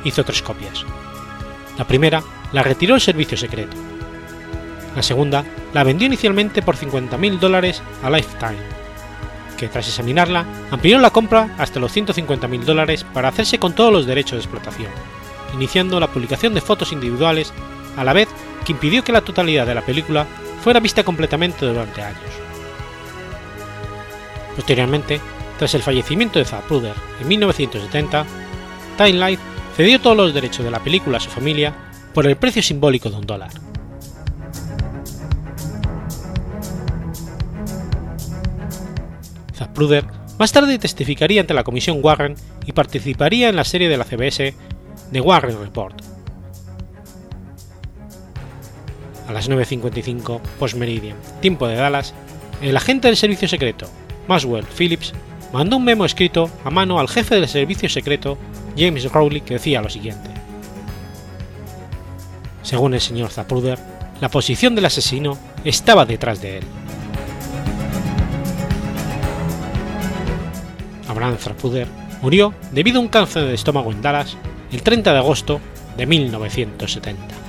[0.05, 0.83] Hizo tres copias.
[1.77, 2.21] La primera
[2.51, 3.88] la retiró el servicio secreto
[4.99, 8.59] la segunda la vendió inicialmente por 50.000 dólares a Lifetime,
[9.57, 14.05] que tras examinarla amplió la compra hasta los 150.000 dólares para hacerse con todos los
[14.05, 14.91] derechos de explotación,
[15.53, 17.53] iniciando la publicación de fotos individuales
[17.95, 18.27] a la vez
[18.65, 20.27] que impidió que la totalidad de la película
[20.61, 22.19] fuera vista completamente durante años.
[24.57, 25.21] Posteriormente,
[25.57, 28.25] tras el fallecimiento de Zapruder en 1970,
[28.97, 29.41] Time Life
[29.77, 31.73] cedió todos los derechos de la película a su familia
[32.13, 33.68] por el precio simbólico de un dólar.
[39.59, 40.05] Zapruder
[40.39, 42.35] más tarde testificaría ante la comisión Warren
[42.65, 44.53] y participaría en la serie de la CBS
[45.11, 46.01] The Warren Report.
[49.27, 52.13] A las 9.55 post-meridian, tiempo de Dallas,
[52.61, 53.87] el agente del servicio secreto,
[54.29, 55.13] Maxwell Phillips,
[55.51, 58.37] mandó un memo escrito a mano al jefe del servicio secreto,
[58.77, 60.29] James Rowley, que decía lo siguiente.
[62.61, 63.77] Según el señor Zapruder,
[64.21, 66.63] la posición del asesino estaba detrás de él.
[71.19, 71.37] Abraham
[72.21, 74.37] murió debido a un cáncer de estómago en Dallas
[74.71, 75.59] el 30 de agosto
[75.97, 77.48] de 1970.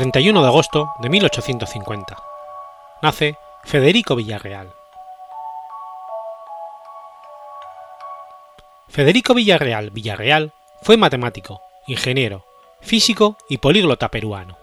[0.00, 2.16] 31 de agosto de 1850.
[3.02, 4.72] Nace Federico Villarreal.
[8.88, 12.46] Federico Villarreal Villarreal fue matemático, ingeniero,
[12.80, 14.56] físico y políglota peruano.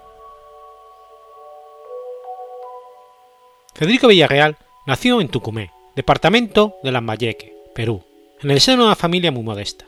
[3.76, 4.58] Federico Villarreal
[4.88, 8.04] nació en Tucumé, departamento de Lambayeque, Perú,
[8.42, 9.86] en el seno de una familia muy modesta.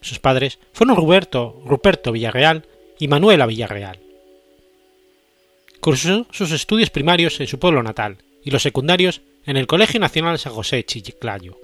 [0.00, 2.66] Sus padres fueron Ruperto, Ruperto Villarreal
[2.98, 4.07] y Manuela Villarreal.
[5.80, 10.38] Cursó sus estudios primarios en su pueblo natal y los secundarios en el Colegio Nacional
[10.38, 11.56] San José Chiclayo.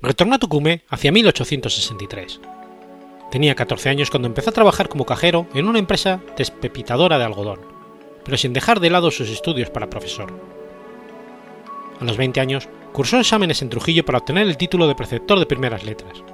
[0.00, 2.40] Retornó a Tucumé hacia 1863.
[3.30, 7.60] Tenía 14 años cuando empezó a trabajar como cajero en una empresa despepitadora de algodón,
[8.24, 10.32] pero sin dejar de lado sus estudios para profesor.
[12.00, 15.46] A los 20 años cursó exámenes en Trujillo para obtener el título de preceptor de
[15.46, 16.24] primeras letras,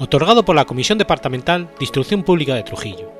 [0.00, 3.12] otorgado por la Comisión Departamental de Instrucción Pública de Trujillo.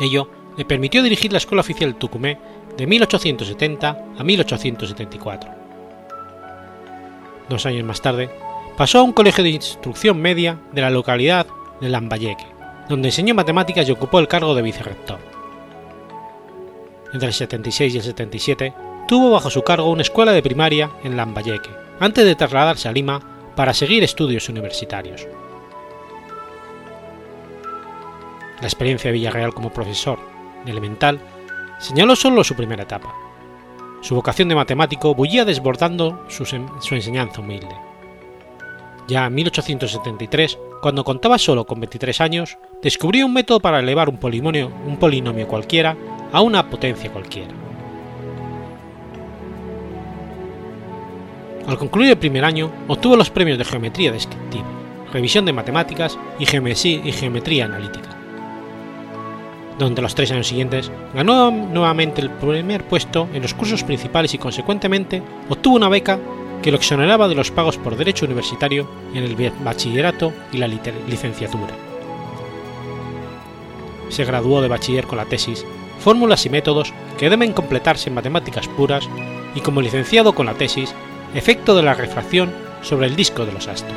[0.00, 2.38] Ello le permitió dirigir la Escuela Oficial Tucumé
[2.76, 5.50] de 1870 a 1874.
[7.48, 8.30] Dos años más tarde,
[8.76, 11.46] pasó a un colegio de instrucción media de la localidad
[11.80, 12.46] de Lambayeque,
[12.88, 15.18] donde enseñó matemáticas y ocupó el cargo de vicerrector.
[17.12, 18.74] Entre el 76 y el 77
[19.08, 23.29] tuvo bajo su cargo una escuela de primaria en Lambayeque, antes de trasladarse a Lima
[23.56, 25.26] para seguir estudios universitarios.
[28.60, 30.18] La experiencia de Villarreal como profesor
[30.64, 31.20] de elemental
[31.78, 33.14] señaló solo su primera etapa.
[34.02, 37.74] Su vocación de matemático bullía desbordando su, su enseñanza humilde.
[39.08, 44.18] Ya en 1873, cuando contaba solo con 23 años, descubrió un método para elevar un
[44.18, 45.96] polinomio, un polinomio cualquiera
[46.32, 47.52] a una potencia cualquiera.
[51.70, 54.64] Al concluir el primer año, obtuvo los premios de Geometría Descriptiva,
[55.12, 58.08] Revisión de Matemáticas y Geometría, Analítica.
[59.78, 64.38] Durante los tres años siguientes, ganó nuevamente el primer puesto en los cursos principales y
[64.38, 66.18] consecuentemente obtuvo una beca
[66.60, 71.72] que lo exoneraba de los pagos por derecho universitario en el bachillerato y la licenciatura.
[74.08, 75.64] Se graduó de bachiller con la tesis
[76.00, 79.08] Fórmulas y métodos que deben completarse en matemáticas puras
[79.54, 80.94] y como licenciado con la tesis
[81.34, 82.52] Efecto de la refracción
[82.82, 83.96] sobre el disco de los astros.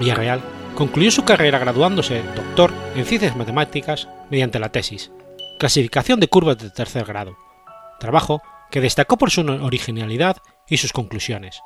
[0.00, 0.40] Villarreal
[0.74, 5.10] concluyó su carrera graduándose doctor en ciencias matemáticas mediante la tesis
[5.58, 7.38] Clasificación de curvas de tercer grado,
[7.98, 10.36] trabajo que destacó por su originalidad
[10.68, 11.62] y sus conclusiones,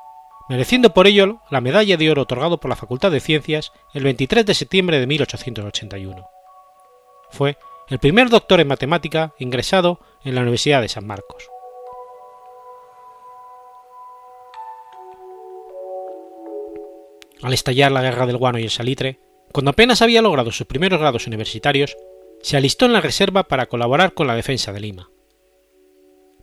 [0.47, 4.45] mereciendo por ello la medalla de oro otorgado por la Facultad de Ciencias el 23
[4.45, 6.25] de septiembre de 1881.
[7.31, 7.57] Fue
[7.91, 11.43] el primer doctor en matemática ingresado en la Universidad de San Marcos.
[17.41, 19.19] Al estallar la guerra del guano y el salitre,
[19.51, 21.97] cuando apenas había logrado sus primeros grados universitarios,
[22.41, 25.09] se alistó en la reserva para colaborar con la defensa de Lima.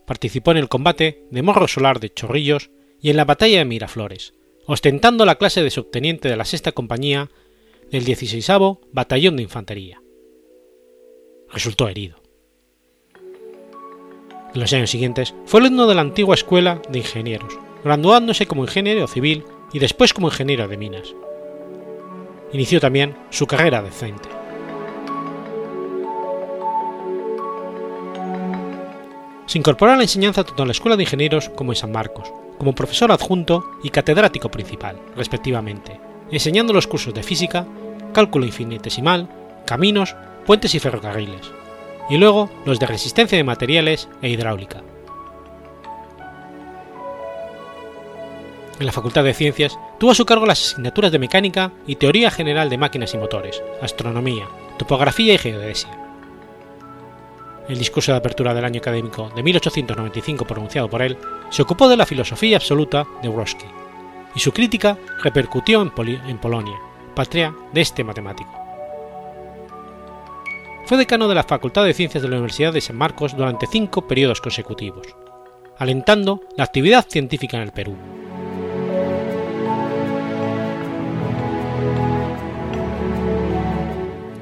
[0.05, 2.69] Participó en el combate de Morro Solar de Chorrillos
[3.01, 4.35] y en la batalla de Miraflores,
[4.67, 7.31] ostentando la clase de subteniente de la sexta compañía
[7.89, 8.47] del 16
[8.93, 9.99] Batallón de Infantería
[11.51, 12.17] resultó herido.
[14.53, 19.07] En los años siguientes fue alumno de la antigua Escuela de Ingenieros, graduándose como ingeniero
[19.07, 21.13] civil y después como ingeniero de minas.
[22.51, 24.27] Inició también su carrera docente.
[29.45, 32.31] Se incorporó a la enseñanza tanto en la Escuela de Ingenieros como en San Marcos,
[32.57, 35.99] como profesor adjunto y catedrático principal, respectivamente,
[36.31, 37.65] enseñando los cursos de física,
[38.13, 39.27] cálculo infinitesimal,
[39.65, 40.15] caminos,
[40.49, 41.51] puentes y ferrocarriles,
[42.09, 44.81] y luego los de resistencia de materiales e hidráulica.
[48.79, 52.31] En la Facultad de Ciencias tuvo a su cargo las asignaturas de Mecánica y Teoría
[52.31, 54.47] General de Máquinas y Motores, Astronomía,
[54.79, 55.91] Topografía y Geodesia.
[57.67, 61.15] El discurso de apertura del año académico de 1895 pronunciado por él
[61.51, 63.67] se ocupó de la filosofía absoluta de Wroski,
[64.33, 65.91] y su crítica repercutió en,
[66.27, 66.79] en Polonia,
[67.13, 68.68] patria de este matemático.
[70.89, 74.07] Fue decano de la Facultad de Ciencias de la Universidad de San Marcos durante cinco
[74.07, 75.05] periodos consecutivos,
[75.77, 77.95] alentando la actividad científica en el Perú.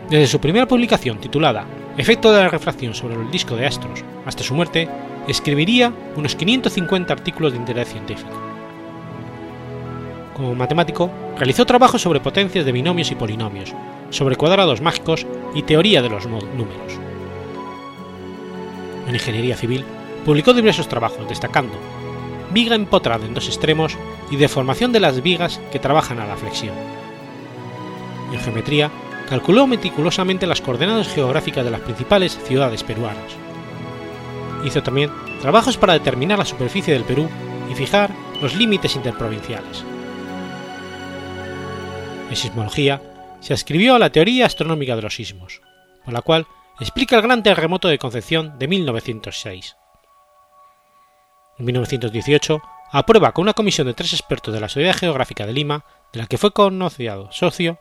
[0.09, 1.65] Desde su primera publicación titulada
[1.97, 4.87] Efecto de la refracción sobre el disco de astros hasta su muerte,
[5.27, 8.31] escribiría unos 550 artículos de interés científico.
[10.33, 13.75] Como matemático, realizó trabajos sobre potencias de binomios y polinomios,
[14.09, 16.99] sobre cuadrados mágicos y teoría de los números.
[19.07, 19.85] En ingeniería civil,
[20.25, 21.73] publicó diversos trabajos destacando
[22.51, 23.97] viga empotrada en dos extremos
[24.31, 26.73] y deformación de las vigas que trabajan a la flexión.
[28.31, 28.91] En geometría,
[29.29, 33.35] calculó meticulosamente las coordenadas geográficas de las principales ciudades peruanas.
[34.65, 37.29] Hizo también trabajos para determinar la superficie del Perú
[37.71, 39.83] y fijar los límites interprovinciales.
[42.29, 43.01] En sismología,
[43.47, 45.61] se ascribió a la teoría astronómica de los sismos,
[46.03, 46.47] por la cual
[46.81, 49.77] explica el gran terremoto de Concepción de 1906.
[51.57, 55.85] En 1918, aprueba con una comisión de tres expertos de la Sociedad Geográfica de Lima,
[56.11, 57.79] de la que fue conocido socio,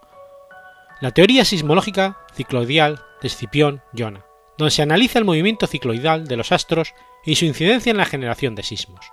[1.00, 4.24] la teoría sismológica cicloidal de Escipión-Jona,
[4.58, 6.94] donde se analiza el movimiento cicloidal de los astros
[7.24, 9.04] y su incidencia en la generación de sismos.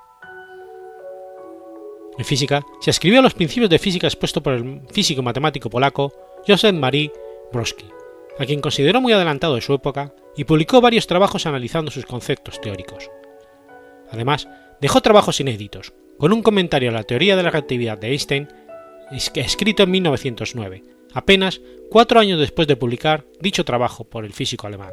[2.16, 6.14] En física, se escribió los principios de física expuesto por el físico matemático polaco
[6.48, 7.12] Joseph Marie
[7.52, 7.86] Broski,
[8.38, 12.60] a quien consideró muy adelantado de su época y publicó varios trabajos analizando sus conceptos
[12.60, 13.10] teóricos.
[14.12, 14.48] Además,
[14.82, 18.48] dejó trabajos inéditos, con un comentario a la teoría de la relatividad de Einstein,
[19.12, 20.84] escrito en 1909,
[21.14, 24.92] apenas cuatro años después de publicar dicho trabajo por el físico alemán.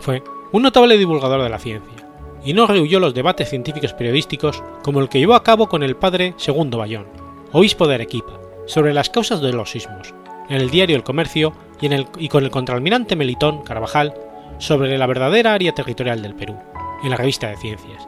[0.00, 2.01] Fue un notable divulgador de la ciencia,
[2.44, 5.96] y no rehuyó los debates científicos periodísticos como el que llevó a cabo con el
[5.96, 7.06] padre Segundo Bayón,
[7.52, 10.14] obispo de Arequipa, sobre las causas de los sismos,
[10.48, 14.14] en el diario El Comercio y, en el, y con el contraalmirante Melitón Carvajal
[14.58, 16.56] sobre la verdadera área territorial del Perú,
[17.02, 18.06] en la revista de Ciencias,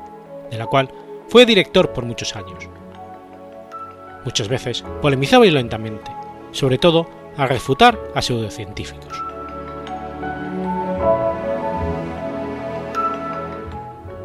[0.50, 0.90] de la cual
[1.28, 2.68] fue director por muchos años
[4.24, 6.10] muchas veces polemizaba violentamente,
[6.52, 7.06] sobre todo
[7.36, 9.33] al refutar a pseudocientíficos.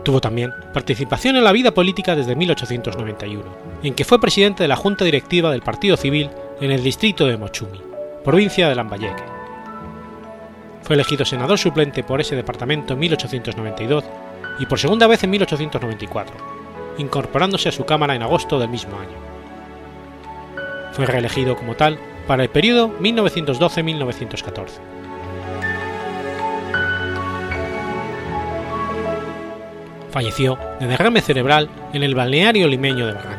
[0.10, 3.44] Tuvo también participación en la vida política desde 1891,
[3.84, 7.38] en que fue presidente de la Junta Directiva del Partido Civil en el distrito de
[7.38, 7.80] Mochumi,
[8.24, 9.22] provincia de Lambayeque.
[10.82, 14.04] Fue elegido senador suplente por ese departamento en 1892
[14.58, 16.36] y por segunda vez en 1894,
[16.98, 19.16] incorporándose a su Cámara en agosto del mismo año.
[20.94, 24.99] Fue reelegido como tal para el periodo 1912-1914.
[30.12, 33.39] Falleció de derrame cerebral en el balneario limeño de Barranco.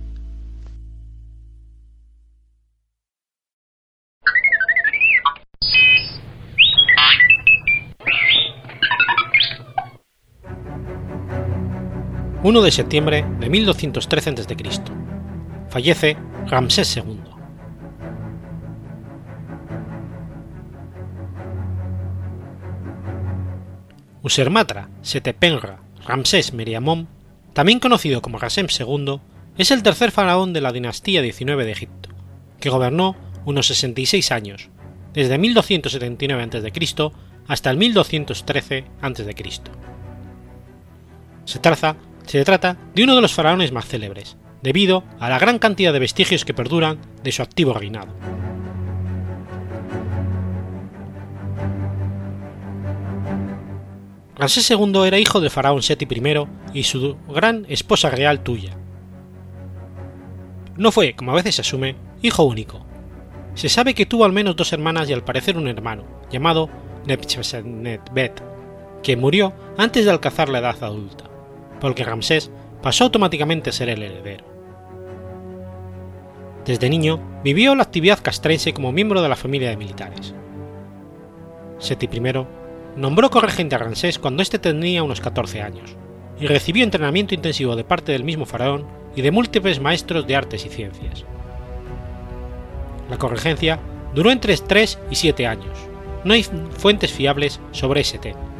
[12.43, 14.55] ...1 de septiembre de 1213 a.C.
[15.69, 16.17] Fallece
[16.47, 17.19] Ramsés II.
[24.23, 27.07] Usermatra Setepenra Ramsés Meriamón,
[27.53, 29.19] también conocido como Ramsés II,
[29.57, 32.09] es el tercer faraón de la dinastía 19 de Egipto,
[32.59, 33.15] que gobernó
[33.45, 34.69] unos 66 años,
[35.13, 37.11] desde 1279 a.C.
[37.47, 39.35] hasta el 1213 a.C.
[41.45, 45.59] Se trata, se trata de uno de los faraones más célebres, debido a la gran
[45.59, 48.13] cantidad de vestigios que perduran de su activo reinado.
[54.35, 58.75] Ramsés II era hijo del faraón Seti I y su gran esposa real Tuya.
[60.77, 62.83] No fue, como a veces se asume, hijo único.
[63.53, 66.69] Se sabe que tuvo al menos dos hermanas y al parecer un hermano, llamado
[67.05, 68.41] Nebet,
[69.03, 71.25] que murió antes de alcanzar la edad adulta,
[71.81, 72.51] porque Ramsés
[72.81, 74.45] pasó automáticamente a ser el heredero.
[76.65, 80.33] Desde niño vivió la actividad castrense como miembro de la familia de militares.
[81.79, 82.45] Seti I
[82.95, 85.97] nombró corregente a Ramsés cuando éste tenía unos 14 años,
[86.39, 90.65] y recibió entrenamiento intensivo de parte del mismo faraón y de múltiples maestros de artes
[90.65, 91.25] y ciencias.
[93.09, 93.79] La corregencia
[94.13, 95.77] duró entre 3 y 7 años.
[96.23, 98.50] No hay fuentes fiables sobre ese tema.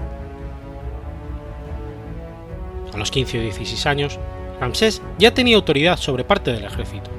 [2.94, 4.20] A los 15 o 16 años,
[4.60, 7.10] Ramsés ya tenía autoridad sobre parte del ejército.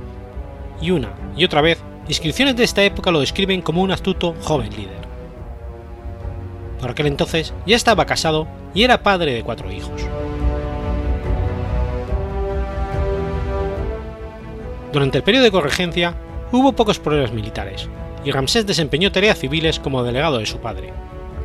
[0.80, 4.70] Y una y otra vez, inscripciones de esta época lo describen como un astuto joven
[4.70, 5.02] líder.
[6.80, 10.02] Por aquel entonces ya estaba casado y era padre de cuatro hijos.
[14.92, 16.14] Durante el periodo de corregencia
[16.50, 17.88] hubo pocos problemas militares,
[18.24, 20.92] y Ramsés desempeñó tareas civiles como delegado de su padre,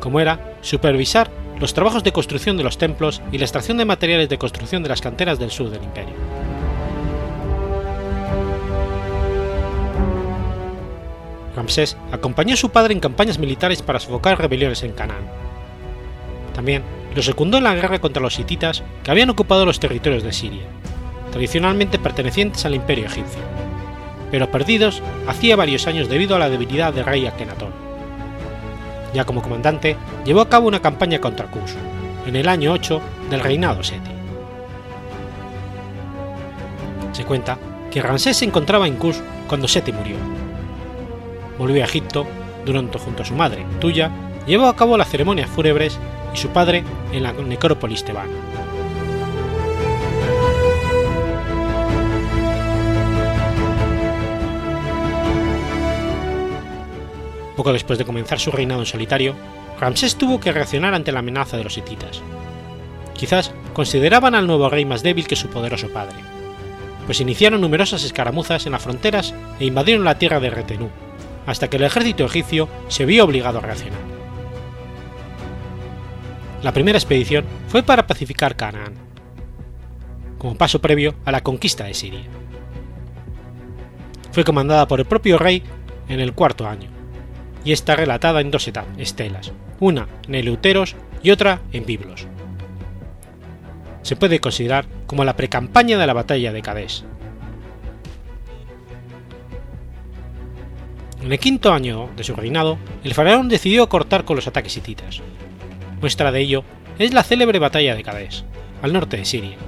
[0.00, 4.28] como era supervisar los trabajos de construcción de los templos y la extracción de materiales
[4.28, 6.14] de construcción de las canteras del sur del imperio.
[11.56, 15.26] Ramsés acompañó a su padre en campañas militares para sofocar rebeliones en Canaán.
[16.54, 16.84] También
[17.14, 20.66] lo secundó en la guerra contra los hititas que habían ocupado los territorios de Siria,
[21.32, 23.40] tradicionalmente pertenecientes al imperio egipcio,
[24.30, 27.87] pero perdidos hacía varios años debido a la debilidad del rey Akenatón.
[29.14, 31.72] Ya como comandante, llevó a cabo una campaña contra Kush,
[32.26, 33.00] en el año 8
[33.30, 34.10] del reinado Seti.
[37.12, 37.58] Se cuenta
[37.90, 40.16] que Ramsés se encontraba en Kush cuando Seti murió,
[41.58, 42.26] volvió a Egipto,
[42.64, 44.10] durante junto a su madre, Tuya,
[44.46, 45.98] llevó a cabo las ceremonias fúnebres
[46.34, 48.47] y su padre en la necrópolis tebana.
[57.58, 59.34] Poco después de comenzar su reinado en solitario,
[59.80, 62.22] Ramsés tuvo que reaccionar ante la amenaza de los hititas.
[63.14, 66.14] Quizás consideraban al nuevo rey más débil que su poderoso padre,
[67.06, 70.88] pues iniciaron numerosas escaramuzas en las fronteras e invadieron la tierra de Retenú,
[71.46, 73.98] hasta que el ejército egipcio se vio obligado a reaccionar.
[76.62, 78.94] La primera expedición fue para pacificar Canaán,
[80.38, 82.22] como paso previo a la conquista de Siria.
[84.30, 85.64] Fue comandada por el propio rey
[86.08, 86.96] en el cuarto año,
[87.68, 88.66] y está relatada en dos
[88.96, 92.26] estelas, una en Eleuteros y otra en Biblos.
[94.00, 97.04] Se puede considerar como la precampaña de la batalla de Kadesh,
[101.22, 105.20] En el quinto año de su reinado, el faraón decidió cortar con los ataques hititas.
[106.00, 106.64] Muestra de ello
[106.98, 108.44] es la célebre batalla de Kadesh,
[108.80, 109.58] al norte de Siria,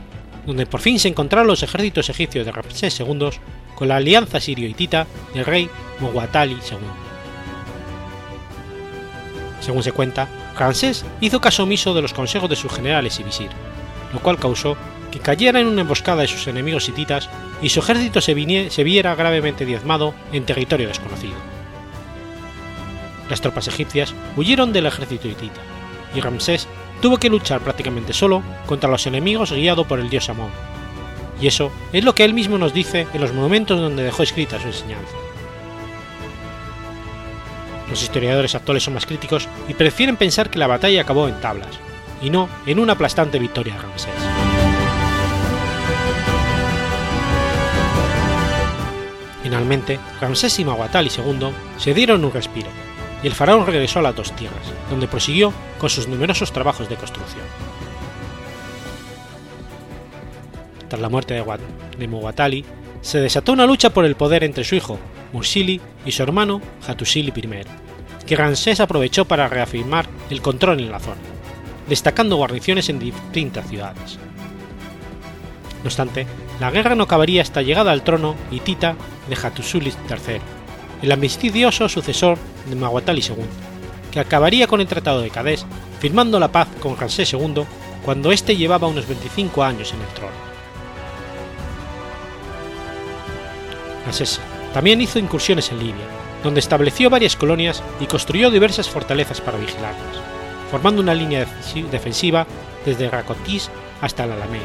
[0.46, 3.28] donde por fin se encontraron los ejércitos egipcios de Ramsés II
[3.74, 7.09] con la alianza sirio-hitita del rey Muwatalli II.
[9.60, 13.50] Según se cuenta, Ramsés hizo caso omiso de los consejos de sus generales y visir,
[14.12, 14.76] lo cual causó
[15.10, 17.28] que cayera en una emboscada de sus enemigos hititas
[17.60, 21.34] y su ejército se, viera gravemente diezmado en territorio desconocido.
[23.28, 25.60] Las tropas egipcias huyeron del ejército hitita,
[26.14, 26.66] y Ramsés
[27.00, 30.50] tuvo que luchar prácticamente solo contra los enemigos guiado por el dios Amón,
[31.40, 34.60] y eso es lo que él mismo nos dice en los monumentos donde dejó escrita
[34.60, 35.14] su enseñanza.
[37.90, 41.78] Los historiadores actuales son más críticos y prefieren pensar que la batalla acabó en tablas,
[42.22, 44.14] y no en una aplastante victoria de Ramsés.
[49.42, 52.68] Finalmente, Ramsés y Mahuatali II se dieron un respiro,
[53.22, 56.94] y el faraón regresó a las dos tierras, donde prosiguió con sus numerosos trabajos de
[56.94, 57.44] construcción.
[60.88, 61.60] Tras la muerte de, Wat
[63.00, 64.98] se desató una lucha por el poder entre su hijo,
[65.32, 71.00] Mursili, y su hermano, Hattusili I, que Ramsés aprovechó para reafirmar el control en la
[71.00, 71.20] zona,
[71.88, 74.18] destacando guarniciones en distintas ciudades.
[75.82, 76.26] No obstante,
[76.60, 78.96] la guerra no acabaría hasta llegada al trono hitita
[79.28, 80.40] de Hattusili III,
[81.02, 83.36] el ambicioso sucesor de Mahuatali II,
[84.10, 85.64] que acabaría con el Tratado de Cadés,
[86.00, 87.64] firmando la paz con Ramsés II
[88.04, 90.50] cuando éste llevaba unos 25 años en el trono.
[94.04, 94.40] Ramsés
[94.72, 96.06] también hizo incursiones en Libia,
[96.42, 100.16] donde estableció varias colonias y construyó diversas fortalezas para vigilarlas,
[100.70, 101.46] formando una línea
[101.90, 102.46] defensiva
[102.84, 104.64] desde Racotis hasta la Alameda.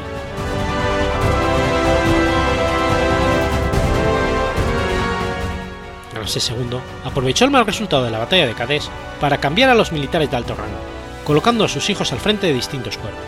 [6.14, 8.90] Ramsés II aprovechó el mal resultado de la batalla de Cadés
[9.20, 10.78] para cambiar a los militares de alto rango,
[11.24, 13.22] colocando a sus hijos al frente de distintos cuerpos.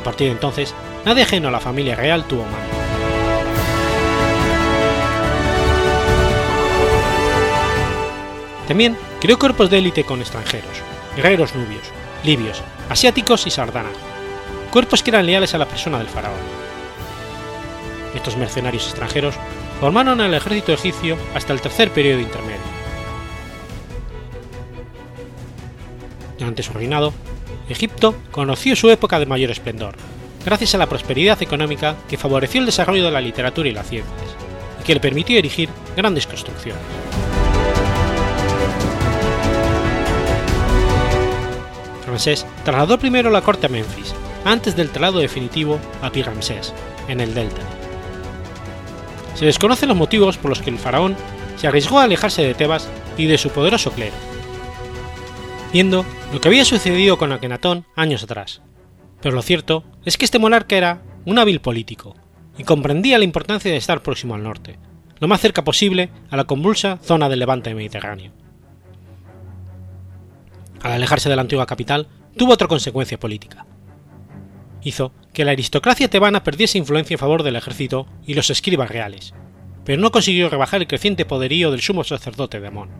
[0.00, 2.81] A partir de entonces, nadie ajeno a la familia real tuvo mando.
[8.68, 10.82] También creó cuerpos de élite con extranjeros,
[11.16, 11.84] guerreros nubios,
[12.24, 13.92] libios, asiáticos y sardanas,
[14.70, 16.36] cuerpos que eran leales a la persona del faraón.
[18.14, 19.34] Estos mercenarios extranjeros
[19.80, 22.60] formaron el ejército egipcio hasta el tercer periodo intermedio.
[26.38, 27.12] Durante su reinado,
[27.68, 29.94] Egipto conoció su época de mayor esplendor,
[30.44, 34.36] gracias a la prosperidad económica que favoreció el desarrollo de la literatura y las ciencias,
[34.80, 36.82] y que le permitió erigir grandes construcciones.
[42.12, 46.74] Ramsés trasladó primero la corte a Memphis, antes del traslado definitivo a Pi Ramsés,
[47.08, 47.62] en el delta.
[49.34, 51.16] Se desconocen los motivos por los que el faraón
[51.56, 52.86] se arriesgó a alejarse de Tebas
[53.16, 54.14] y de su poderoso clero,
[55.72, 56.04] viendo
[56.34, 58.60] lo que había sucedido con Akenatón años atrás.
[59.22, 62.14] Pero lo cierto es que este monarca era un hábil político
[62.58, 64.78] y comprendía la importancia de estar próximo al norte,
[65.18, 68.32] lo más cerca posible a la convulsa zona del levante mediterráneo.
[70.82, 73.66] Al alejarse de la antigua capital, tuvo otra consecuencia política.
[74.82, 79.32] Hizo que la aristocracia tebana perdiese influencia en favor del ejército y los escribas reales,
[79.84, 82.90] pero no consiguió rebajar el creciente poderío del sumo sacerdote de Amón.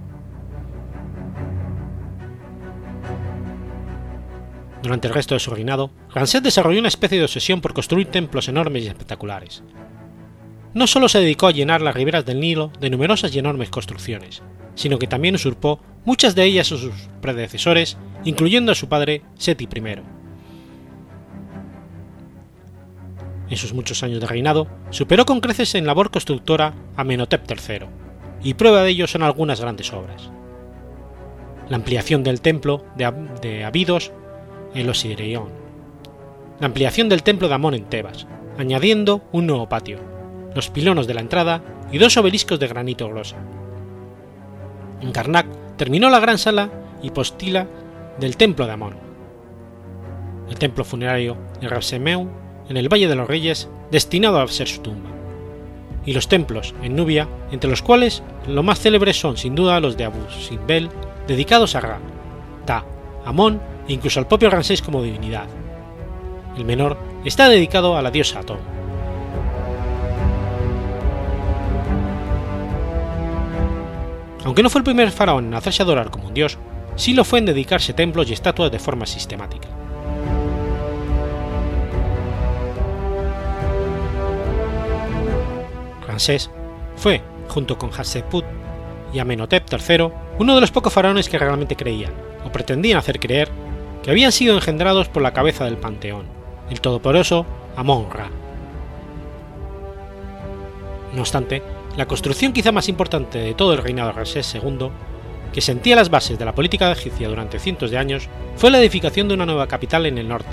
[4.83, 8.49] Durante el resto de su reinado, Ramsés desarrolló una especie de obsesión por construir templos
[8.49, 9.63] enormes y espectaculares.
[10.75, 14.43] No solo se dedicó a llenar las riberas del Nilo de numerosas y enormes construcciones,
[14.75, 19.65] sino que también usurpó muchas de ellas a sus predecesores, incluyendo a su padre Seti
[19.65, 20.03] I.
[23.51, 27.87] En sus muchos años de reinado, superó con creces en labor constructora a Menotep III,
[28.43, 30.31] y prueba de ello son algunas grandes obras.
[31.69, 34.11] La ampliación del templo de, Abidos
[34.75, 40.12] en los la ampliación del templo de Amón en Tebas, añadiendo un nuevo patio,
[40.55, 43.37] los pilonos de la entrada y dos obeliscos de granito glosa.
[45.01, 45.47] En Karnak
[45.77, 46.71] terminó la gran sala
[47.03, 47.67] y postila
[48.19, 48.97] del templo de Amón.
[50.49, 52.29] El templo funerario de Rapsemeu
[52.69, 55.11] en el Valle de los Reyes, destinado a ser su tumba.
[56.05, 59.97] Y los templos en Nubia, entre los cuales los más célebres son sin duda los
[59.97, 60.89] de Abu Simbel,
[61.27, 61.99] dedicados a Ra,
[62.65, 62.85] Ta,
[63.25, 65.47] Amón e incluso al propio Ramsés como divinidad.
[66.57, 68.72] El menor está dedicado a la diosa Atón.
[74.45, 76.59] Aunque no fue el primer faraón en hacerse adorar como un dios,
[76.97, 79.69] sí lo fue en dedicarse templos y estatuas de forma sistemática.
[86.07, 86.51] Ramsés
[86.97, 88.45] fue, junto con Hatshepsut
[89.13, 92.13] y Amenhotep III, uno de los pocos faraones que realmente creían,
[92.45, 93.49] o pretendían hacer creer,
[94.03, 96.27] que habían sido engendrados por la cabeza del panteón,
[96.69, 98.29] el todopoderoso Amon-Ra.
[101.15, 101.63] No obstante,
[101.97, 104.89] la construcción quizá más importante de todo el reinado de Ramsés II,
[105.53, 109.29] que sentía las bases de la política egipcia durante cientos de años, fue la edificación
[109.29, 110.51] de una nueva capital en el norte,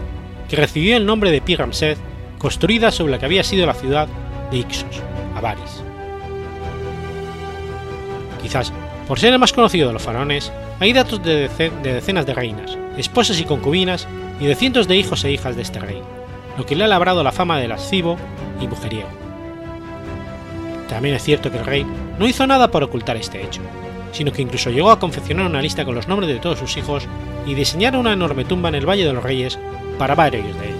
[0.50, 1.98] que recibió el nombre de Pi Ramsés,
[2.38, 4.08] construida sobre la que había sido la ciudad
[4.52, 5.02] de Ixos,
[5.36, 5.84] Avaris.
[8.42, 8.74] Quizás
[9.08, 12.78] por ser el más conocido de los faraones, hay datos de, de decenas de reinas,
[12.96, 14.08] esposas y concubinas
[14.40, 16.02] y de cientos de hijos e hijas de este rey,
[16.58, 18.18] lo que le ha labrado la fama de lascivo
[18.62, 19.29] y mujeriego.
[20.90, 21.86] También es cierto que el rey
[22.18, 23.62] no hizo nada por ocultar este hecho,
[24.12, 27.08] sino que incluso llegó a confeccionar una lista con los nombres de todos sus hijos
[27.46, 29.60] y diseñar una enorme tumba en el Valle de los Reyes
[30.00, 30.80] para varios de ellos.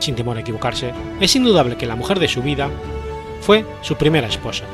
[0.00, 2.68] Sin temor a equivocarse, es indudable que la mujer de su vida
[3.40, 4.64] fue su primera esposa,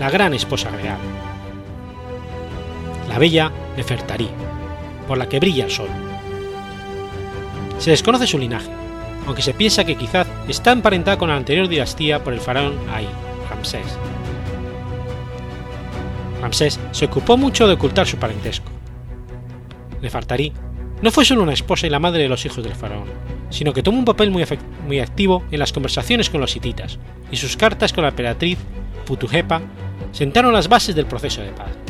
[0.00, 0.98] la gran esposa real,
[3.08, 4.28] la bella Nefertari,
[5.06, 5.88] por la que brilla el sol.
[7.78, 8.70] Se desconoce su linaje,
[9.26, 13.06] aunque se piensa que quizás está emparentada con la anterior dinastía por el faraón Ai,
[13.48, 13.86] Ramsés.
[16.40, 18.70] Ramsés se ocupó mucho de ocultar su parentesco.
[20.02, 20.52] Nefertari
[21.00, 23.06] no fue solo una esposa y la madre de los hijos del faraón,
[23.50, 24.44] sino que tomó un papel muy,
[24.86, 26.98] muy activo en las conversaciones con los hititas,
[27.30, 28.58] y sus cartas con la emperatriz
[29.06, 29.62] Putujepa
[30.12, 31.83] sentaron las bases del proceso de paz.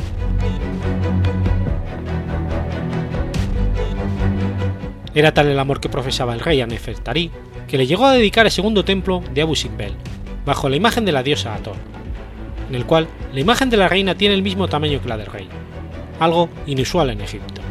[5.15, 7.31] Era tal el amor que profesaba el rey a Nefertari
[7.69, 9.95] que le llegó a dedicar el segundo templo de Abu Simbel,
[10.45, 11.77] bajo la imagen de la diosa Ator,
[12.69, 15.27] en el cual la imagen de la reina tiene el mismo tamaño que la del
[15.27, 15.47] rey,
[16.19, 17.61] algo inusual en Egipto.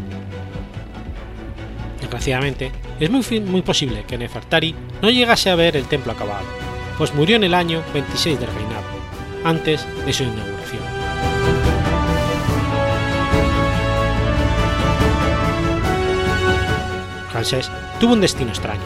[2.01, 6.47] Desgraciadamente, es muy, muy posible que Nefertari no llegase a ver el templo acabado,
[6.97, 8.85] pues murió en el año 26 del reinado,
[9.45, 10.94] antes de su inauguración.
[18.01, 18.81] Tuvo un destino extraño.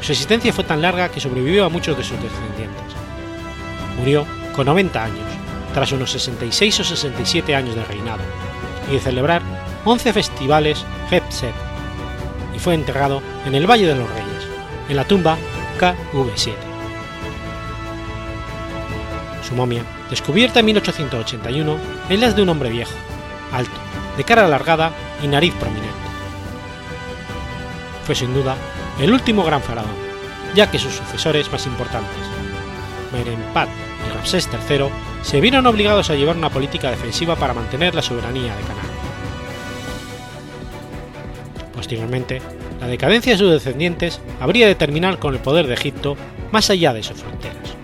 [0.00, 2.96] Su existencia fue tan larga que sobrevivió a muchos de sus descendientes.
[3.98, 5.26] Murió con 90 años,
[5.74, 8.22] tras unos 66 o 67 años de reinado,
[8.88, 9.42] y de celebrar
[9.84, 11.54] 11 festivales Hepset,
[12.54, 14.48] y fue enterrado en el Valle de los Reyes,
[14.88, 15.36] en la tumba
[15.78, 16.54] KV7.
[19.46, 21.76] Su momia, descubierta en 1881,
[22.08, 22.94] es la de un hombre viejo,
[23.52, 23.78] alto,
[24.16, 26.03] de cara alargada y nariz prominente.
[28.04, 28.56] Fue sin duda
[29.00, 29.88] el último gran faraón,
[30.54, 32.16] ya que sus sucesores más importantes,
[33.12, 33.68] Merenpat
[34.06, 34.86] y Ramsés III,
[35.22, 38.94] se vieron obligados a llevar una política defensiva para mantener la soberanía de Canaán.
[41.74, 42.42] Posteriormente,
[42.80, 46.16] la decadencia de sus descendientes habría de terminar con el poder de Egipto
[46.52, 47.83] más allá de sus fronteras.